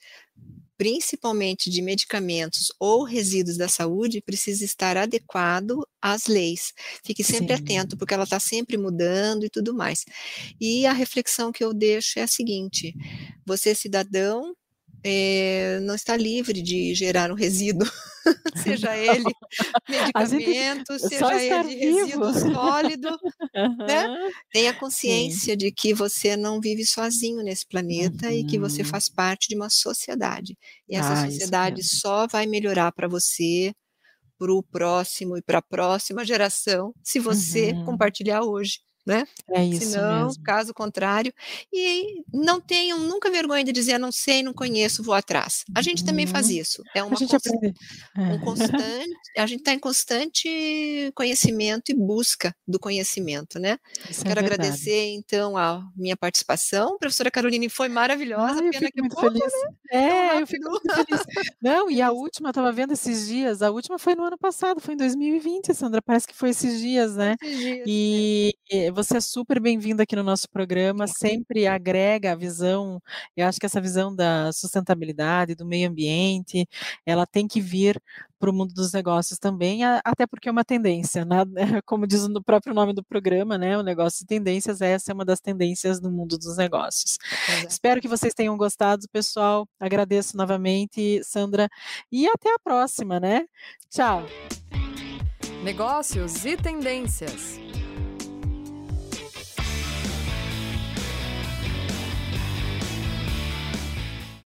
principalmente 0.78 1.70
de 1.70 1.82
medicamentos 1.82 2.72
ou 2.80 3.04
resíduos 3.04 3.58
da 3.58 3.68
saúde, 3.70 4.22
precisa 4.22 4.66
estar 4.66 4.98
adequado 4.98 5.88
às 6.02 6.28
leis. 6.28 6.74
Fique 7.06 7.24
sempre 7.24 7.54
atento, 7.54 7.96
Sim. 7.96 7.98
porque 7.98 8.14
ela 8.14 8.24
está 8.26 8.40
sempre 8.40 8.78
mudando 8.78 9.46
e 9.46 9.50
tudo 9.50 9.74
mais. 9.74 10.04
E 10.60 10.86
a 10.86 10.94
reflexão 10.94 11.52
que 11.52 11.64
eu 11.64 11.74
deixo 11.74 12.20
é 12.20 12.24
a 12.24 12.28
seguinte: 12.28 12.96
você, 13.46 13.76
cidadão, 13.76 14.54
eh, 15.04 15.80
não 15.82 15.96
está 15.96 16.18
livre 16.18 16.62
de 16.62 16.94
gerar 16.96 17.32
um 17.32 17.36
resíduo, 17.36 17.88
seja 18.56 18.98
ele 18.98 19.36
medicamento, 19.90 21.00
seja 21.00 21.42
ele 21.44 21.76
vivo. 21.80 22.24
resíduo 22.26 22.34
sólido, 22.34 23.20
né. 23.88 24.04
Aham. 24.04 24.34
Tenha 24.52 24.74
Sim. 25.06 25.42
consciência 25.44 25.58
de 25.58 25.72
que 25.72 25.94
você 25.94 26.38
não 26.38 26.62
vive 26.62 26.86
sozinho 26.86 27.44
nesse 27.44 27.66
planeta 27.68 28.34
e 28.34 28.46
que 28.46 28.60
você 28.60 28.84
Uhum. 28.84 28.86
faz 28.86 29.10
parte 29.10 29.50
de 29.50 29.56
uma 29.56 29.70
sociedade. 29.70 30.58
E 30.90 30.96
essa 30.98 31.16
Ah, 31.16 31.18
sociedade 31.18 31.84
só 31.84 32.28
vai 32.28 32.46
melhorar 32.48 32.92
para 32.94 33.08
você, 33.08 33.74
para 34.38 34.54
o 34.54 34.64
próximo 34.64 35.38
e 35.38 35.42
para 35.42 35.60
a 35.60 35.62
próxima 35.62 36.26
geração, 36.26 36.94
se 37.04 37.20
você 37.20 37.76
Uhum. 37.76 37.84
compartilhar 37.84 38.44
hoje, 38.44 38.80
né. 39.06 39.26
É 39.50 39.64
isso 39.66 40.02
Senão, 40.02 40.04
mesmo. 40.04 40.38
caso 40.44 40.74
contrário 40.74 41.34
e 41.74 42.24
não 42.34 42.62
tenham 42.62 43.00
nunca 43.00 43.30
vergonha 43.32 43.64
de 43.64 43.72
dizer: 43.72 43.98
"Não 44.00 44.12
sei, 44.12 44.44
não 44.44 44.54
conheço, 44.54 45.04
vou 45.04 45.14
atrás". 45.16 45.66
A 45.76 45.82
gente 45.82 46.04
também 46.04 46.28
faz 46.28 46.48
Uhum. 46.48 46.52
isso, 46.52 46.86
é 46.94 47.04
A 47.12 47.16
uma 47.16 47.20
gente 47.20 47.36
cons 47.36 47.38
aprende 47.38 47.74
um 48.30 48.40
é. 48.40 48.40
constante 48.40 49.10
a 49.38 49.46
gente 49.48 49.60
está 49.62 49.74
em 49.74 49.80
constante 49.80 50.50
conhecimento 51.16 51.92
e 51.92 51.96
busca 51.96 52.56
do 52.68 52.80
conhecimento, 52.80 53.60
né. 53.60 53.78
Isso 54.10 54.28
é 54.28 54.32
Quero 54.32 54.40
verdade. 54.40 54.94
agradecer, 54.94 55.08
então, 55.14 55.58
a 55.58 55.84
minha 55.96 56.18
participação, 56.18 56.98
professora 57.00 57.32
Caroline, 57.32 57.70
foi 57.70 57.90
maravilhosa, 57.90 58.62
Ai, 58.62 58.70
pena 58.72 58.90
que 58.92 59.00
é 59.00 59.04
muito 59.04 59.16
pouco, 59.16 59.20
feliz. 59.20 59.54
né, 59.54 59.76
É, 59.92 60.42
eu 60.42 60.48
fico 60.48 60.70
muito 60.72 60.92
feliz. 60.94 61.22
Não, 61.62 61.90
e 61.92 62.02
a 62.02 62.12
última, 62.12 62.48
eu 62.50 62.52
estava 62.52 62.72
vendo 62.72 62.94
esses 62.94 63.28
dias, 63.28 63.62
a 63.62 63.70
última 63.70 64.00
foi 64.00 64.16
no 64.16 64.24
ano 64.24 64.38
passado, 64.40 64.82
foi 64.82 64.96
em 64.96 64.98
2020, 64.98 65.72
Sandra, 65.74 66.02
parece 66.02 66.28
que 66.28 66.34
foi 66.36 66.50
esses 66.50 66.80
dias, 66.80 67.16
né. 67.16 67.36
esses 67.42 67.58
dias, 67.60 67.90
é. 68.12 68.24
E 68.32 68.54
você 68.94 69.18
é 69.18 69.22
super 69.22 69.60
bem-vinda 69.60 70.04
aqui 70.04 70.16
no 70.16 70.24
nosso 70.24 70.50
programa, 70.50 71.08
sempre 71.08 71.68
agrega 71.68 72.32
a 72.32 72.36
visão 72.36 73.02
eu 73.36 73.48
acho 73.48 73.60
que 73.60 73.66
essa 73.66 73.82
visão 73.82 74.16
da 74.16 74.52
sustentabilidade, 74.52 75.56
do 75.56 75.66
meio 75.66 75.90
ambiente, 75.90 76.68
ela 77.06 77.26
tem 77.26 77.48
que 77.48 77.60
vir 77.62 78.02
para 78.40 78.50
o 78.50 78.54
mundo 78.54 78.74
dos 78.74 78.92
negócios 78.92 79.40
também, 79.40 79.84
até 80.04 80.28
porque 80.28 80.50
é 80.50 80.52
uma 80.52 80.66
tendência, 80.66 81.24
né, 81.24 81.38
como 81.86 82.06
diz 82.06 82.28
no 82.28 82.44
próprio 82.44 82.74
nome 82.74 82.94
do 82.94 83.04
programa, 83.04 83.58
né, 83.58 83.78
o 83.78 83.84
negócio 83.84 84.20
de 84.20 84.26
tendências, 84.26 84.82
essa 84.82 85.12
é 85.12 85.14
uma 85.14 85.24
das 85.24 85.40
tendências 85.40 86.02
no 86.02 86.12
mundo 86.12 86.38
dos 86.38 86.58
negócios. 86.58 87.18
Exato. 87.48 87.68
Espero 87.70 88.02
que 88.02 88.08
vocês 88.08 88.34
tenham 88.34 88.58
gostado, 88.58 89.08
pessoal, 89.12 89.68
agradeço 89.80 90.36
novamente, 90.36 91.22
Sandra, 91.24 91.70
e 92.12 92.28
até 92.28 92.54
a 92.54 92.60
próxima, 92.60 93.20
né. 93.20 93.46
Tchau. 93.90 94.26
Negócios 95.64 96.44
e 96.44 96.58
tendências. 96.58 97.73